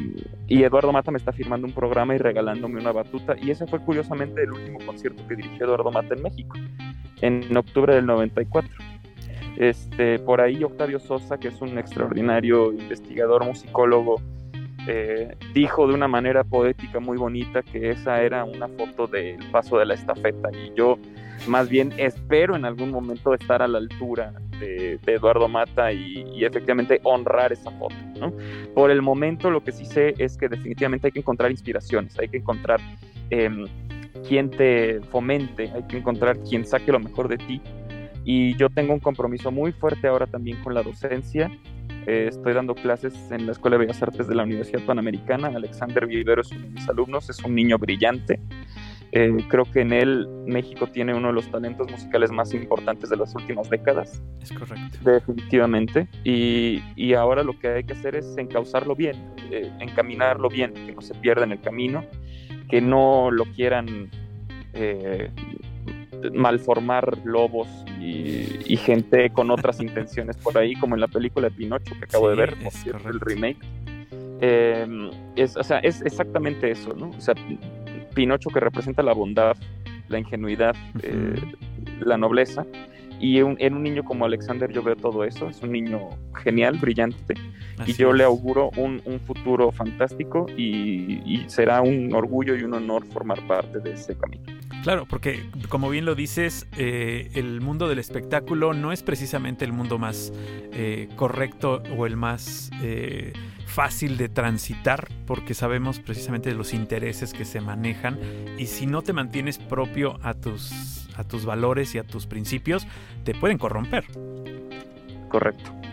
[0.47, 3.35] y Eduardo Mata me está firmando un programa y regalándome una batuta.
[3.41, 6.57] Y ese fue curiosamente el último concierto que dirigió Eduardo Mata en México,
[7.21, 8.69] en octubre del 94.
[9.57, 14.21] Este, por ahí Octavio Sosa, que es un extraordinario investigador, musicólogo,
[14.87, 19.77] eh, dijo de una manera poética muy bonita que esa era una foto del paso
[19.79, 20.97] de la estafeta y yo
[21.45, 27.01] más bien espero en algún momento estar a la altura de, Eduardo Mata y, efectivamente
[27.03, 27.95] honrar esa foto.
[28.73, 32.29] Por el momento lo que sí sé es que definitivamente hay que encontrar inspiraciones, hay
[32.29, 32.79] que encontrar
[33.29, 33.49] eh,
[34.27, 37.61] quien te fomente, hay que encontrar quien saque lo mejor de ti.
[38.29, 41.49] Y yo tengo un compromiso muy fuerte ahora también con la docencia
[42.07, 45.49] eh, estoy dando clases en la Escuela de Bellas Artes de la Universidad Panamericana.
[45.49, 48.39] Alexander Vivero es uno de mis alumnos, es un niño brillante.
[49.11, 53.17] Eh, creo que en él México tiene uno de los talentos musicales más importantes de
[53.17, 54.23] las últimas décadas.
[54.41, 54.97] Es correcto.
[55.03, 56.07] Definitivamente.
[56.23, 60.93] Y, y ahora lo que hay que hacer es encauzarlo bien, eh, encaminarlo bien, que
[60.93, 62.05] no se pierda en el camino,
[62.69, 64.09] que no lo quieran
[66.33, 67.67] malformar lobos
[67.99, 72.29] y, gente con otras intenciones por ahí, como en la película de Pinocho que acabo
[72.29, 72.55] de ver,
[73.05, 73.57] el remake.
[74.39, 77.09] Em, es, o sea, es exactamente eso, ¿no?
[77.09, 77.33] O sea,
[78.13, 79.57] Pinocho que representa la bondad,
[80.09, 81.35] la ingenuidad, eh,
[81.99, 82.65] la nobleza.
[83.19, 86.09] Y en un niño como Alexander yo veo todo eso, es un niño
[86.43, 87.33] genial, brillante,
[87.87, 93.45] y yo le auguro un, futuro fantástico y será un orgullo y un honor formar
[93.47, 94.56] parte de ese camino.
[94.83, 99.73] Claro, porque como bien lo dices, eh, el mundo del espectáculo no es precisamente el
[99.73, 100.31] mundo más
[100.71, 103.33] eh, correcto o el más eh,
[103.65, 108.19] fácil de transitar, porque sabemos precisamente los intereses que se manejan
[108.57, 112.87] y si no te mantienes propio a tus, a tus valores y a tus principios,
[113.23, 114.05] te pueden corromper.
[115.29, 115.86] Correcto.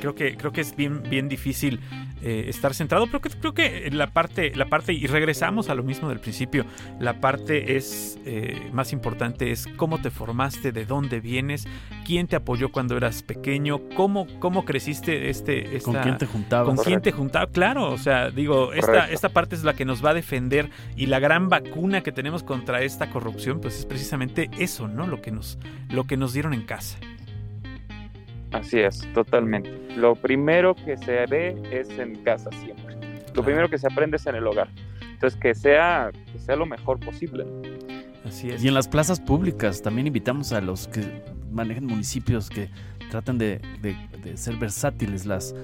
[0.00, 1.80] Creo que, creo que es bien, bien difícil
[2.22, 6.08] eh, estar centrado, pero creo que la parte, la parte, y regresamos a lo mismo
[6.08, 6.64] del principio,
[6.98, 11.66] la parte es eh, más importante es cómo te formaste, de dónde vienes,
[12.04, 15.76] quién te apoyó cuando eras pequeño, cómo, cómo creciste este...
[15.76, 16.74] Esta, ¿Con quién te juntabas?
[16.74, 17.46] ¿Con quién te juntaba?
[17.46, 21.06] Claro, o sea, digo, esta, esta parte es la que nos va a defender y
[21.06, 25.06] la gran vacuna que tenemos contra esta corrupción, pues es precisamente eso, ¿no?
[25.06, 26.98] Lo que nos, lo que nos dieron en casa.
[28.52, 29.70] Así es, totalmente.
[29.96, 32.96] Lo primero que se ve es en casa siempre.
[33.34, 34.68] Lo primero que se aprende es en el hogar.
[35.12, 37.44] Entonces, que sea, que sea lo mejor posible.
[38.24, 38.64] Así es.
[38.64, 42.70] Y en las plazas públicas también invitamos a los que manejan municipios que
[43.10, 43.60] tratan de,
[44.34, 45.54] ser versátiles las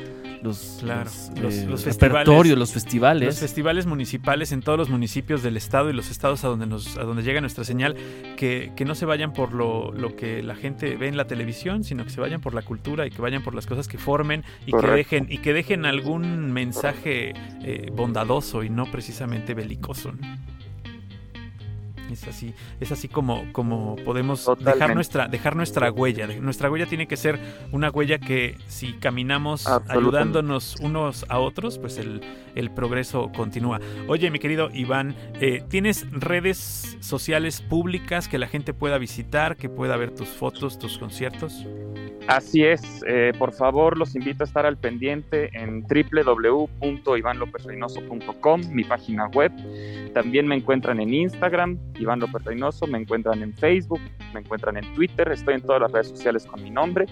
[0.42, 3.26] los, los, eh, festivales, los festivales.
[3.26, 6.96] Los festivales municipales en todos los municipios del estado y los estados a donde nos
[6.96, 7.96] a donde llega nuestra señal,
[8.36, 12.04] que, no se vayan por lo, lo, que la gente ve en la televisión, sino
[12.04, 14.72] que se vayan por la cultura y que vayan por las cosas que formen y
[14.72, 17.32] que dejen y que dejen algún mensaje
[17.62, 20.12] eh, bondadoso y no precisamente belicoso.
[22.10, 26.26] Es así, es así como, como podemos dejar nuestra, dejar nuestra huella.
[26.26, 27.38] Nuestra huella tiene que ser
[27.72, 32.20] una huella que si caminamos ayudándonos unos a otros, pues el,
[32.70, 33.80] progreso continúa.
[34.08, 39.68] Oye, mi querido Iván, eh, ¿tienes redes sociales públicas que la gente pueda visitar, que
[39.68, 41.66] pueda ver tus fotos, tus conciertos?
[42.26, 49.26] Así es, eh, por favor los invito a estar al pendiente en www.ivanlopezreynoso.com, mi página
[49.28, 49.52] web.
[50.14, 54.00] También me encuentran en Instagram, Iván López Reynoso, me encuentran en Facebook,
[54.32, 57.04] me encuentran en Twitter, estoy en todas las redes sociales con mi nombre,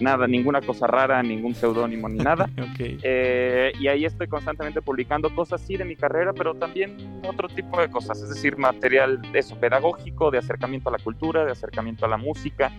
[0.00, 2.48] nada, ninguna cosa rara, ningún seudónimo ni nada.
[2.78, 7.80] Eh, y ahí estoy constantemente publicando cosas, sí, de mi carrera, pero también otro tipo
[7.80, 12.08] de cosas, es decir, material eso, pedagógico, de acercamiento a la cultura, de acercamiento a
[12.08, 12.72] la música,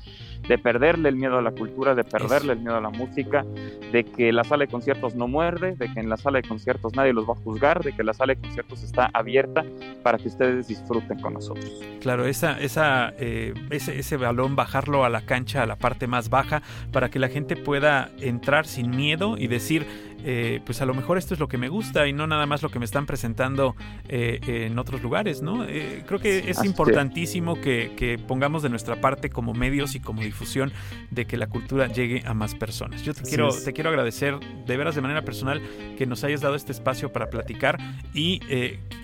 [0.47, 3.45] de perderle el miedo a la cultura, de perderle el miedo a la música,
[3.91, 6.93] de que la sala de conciertos no muerde, de que en la sala de conciertos
[6.95, 9.65] nadie los va a juzgar, de que la sala de conciertos está abierta
[10.03, 11.72] para que ustedes disfruten con nosotros.
[12.01, 16.30] Claro, esa, esa, eh, ese, ese balón, bajarlo a la cancha, a la parte más
[16.30, 16.61] baja,
[16.91, 19.85] para que la gente pueda entrar sin miedo y decir,
[20.23, 22.63] eh, pues a lo mejor esto es lo que me gusta y no nada más
[22.63, 23.75] lo que me están presentando
[24.09, 25.65] eh, en otros lugares, ¿no?
[26.05, 30.71] creo que es importantísimo que, que, pongamos de nuestra parte como medios y como difusión
[31.11, 33.03] de que la cultura llegue a más personas.
[33.03, 35.61] Yo te quiero, te quiero agradecer de veras de manera personal
[35.97, 37.77] que nos hayas dado este espacio para platicar
[38.13, 38.41] y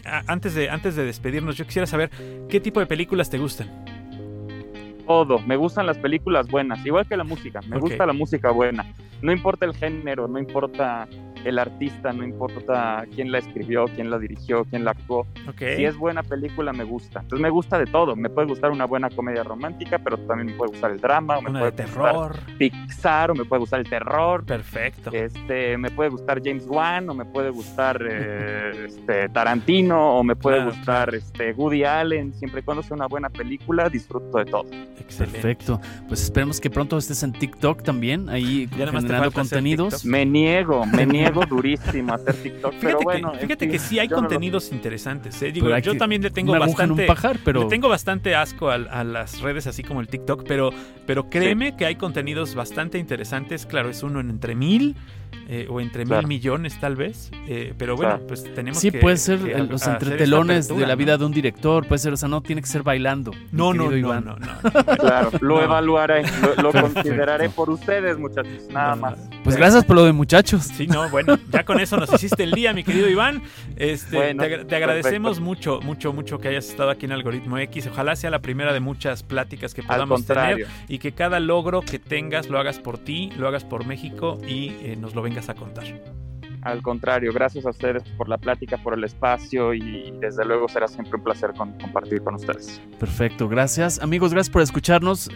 [0.06, 2.10] antes, de, antes de despedirnos, yo quisiera saber
[2.50, 3.93] qué tipo de películas te gustan.
[5.06, 8.86] Todo, me gustan las películas buenas, igual que la música, me gusta la música buena.
[9.22, 11.08] No importa el género, no importa
[11.44, 15.28] el artista, no importa quién la escribió, quién la dirigió, quién la actuó.
[15.58, 17.22] Si es buena película, me gusta.
[17.22, 18.16] Entonces me gusta de todo.
[18.16, 21.42] Me puede gustar una buena comedia romántica, pero también me puede gustar el drama, o
[21.42, 22.40] me puede terror.
[22.58, 24.46] Pixar, o me puede gustar el terror.
[24.46, 25.12] Perfecto.
[25.12, 30.36] Este, me puede gustar James Wan, o me puede gustar eh, este, Tarantino, o me
[30.36, 32.34] puede gustar este, Woody Allen.
[32.34, 34.66] Siempre y cuando sea una buena película, disfruto de todo.
[35.18, 35.80] Perfecto.
[36.08, 40.06] Pues esperemos que pronto estés en TikTok también, ahí ya generando contenidos.
[40.06, 43.32] Me niego, me niego durísimo hacer TikTok, fíjate pero bueno.
[43.34, 45.42] Que, fíjate que sí hay contenidos interesantes.
[45.42, 45.52] ¿eh?
[45.52, 47.08] Digo, yo también le tengo bastante.
[47.44, 47.68] pero...
[47.68, 50.72] tengo bastante asco a, las redes así como el TikTok, pero,
[51.06, 53.66] pero créeme que hay contenidos bastante interesantes.
[53.66, 54.96] Claro, es uno entre mil.
[55.50, 58.98] Eh, o entre mil millones tal vez, eh, pero bueno, pues tenemos sí, que...
[58.98, 62.30] Sí, puede ser los entretelones de la vida de un director, puede ser, o sea,
[62.30, 63.32] no tiene que ser bailando.
[63.52, 64.38] No, no, no, no,
[65.00, 66.24] Claro, lo evaluaré,
[66.62, 69.18] lo, consideraré por ustedes, muchachos, nada más.
[69.44, 70.64] Pues gracias por lo de muchachos.
[70.64, 73.42] Sí, no, bueno, ya con eso nos hiciste el día, mi querido Iván.
[73.76, 77.88] Este, te, agradecemos mucho, mucho, mucho que hayas estado aquí en Algoritmo X.
[77.88, 82.00] Ojalá sea la primera de muchas pláticas que podamos tener y que cada logro que
[82.00, 85.56] tengas lo hagas por ti, lo hagas por México y eh, nos lo vengas a
[85.56, 85.86] contar.
[86.64, 90.88] Al contrario, gracias a ustedes por la plática, por el espacio y desde luego será
[90.88, 92.82] siempre un placer compartir con ustedes.
[93.00, 94.02] Perfecto, gracias.
[94.02, 95.30] Amigos, gracias por escucharnos.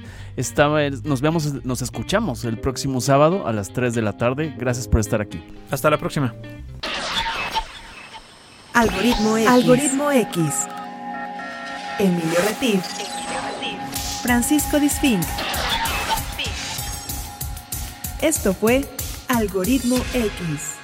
[1.03, 4.55] nos vemos, nos escuchamos el próximo sábado a las 3 de la tarde.
[4.57, 5.43] Gracias por estar aquí.
[5.69, 6.33] Hasta la próxima.
[8.73, 9.49] Algoritmo X.
[9.49, 10.67] Algoritmo X.
[11.99, 12.81] Emilio Retif.
[14.21, 15.23] Francisco Disfink.
[18.21, 18.85] Esto fue
[19.27, 20.76] Algoritmo X.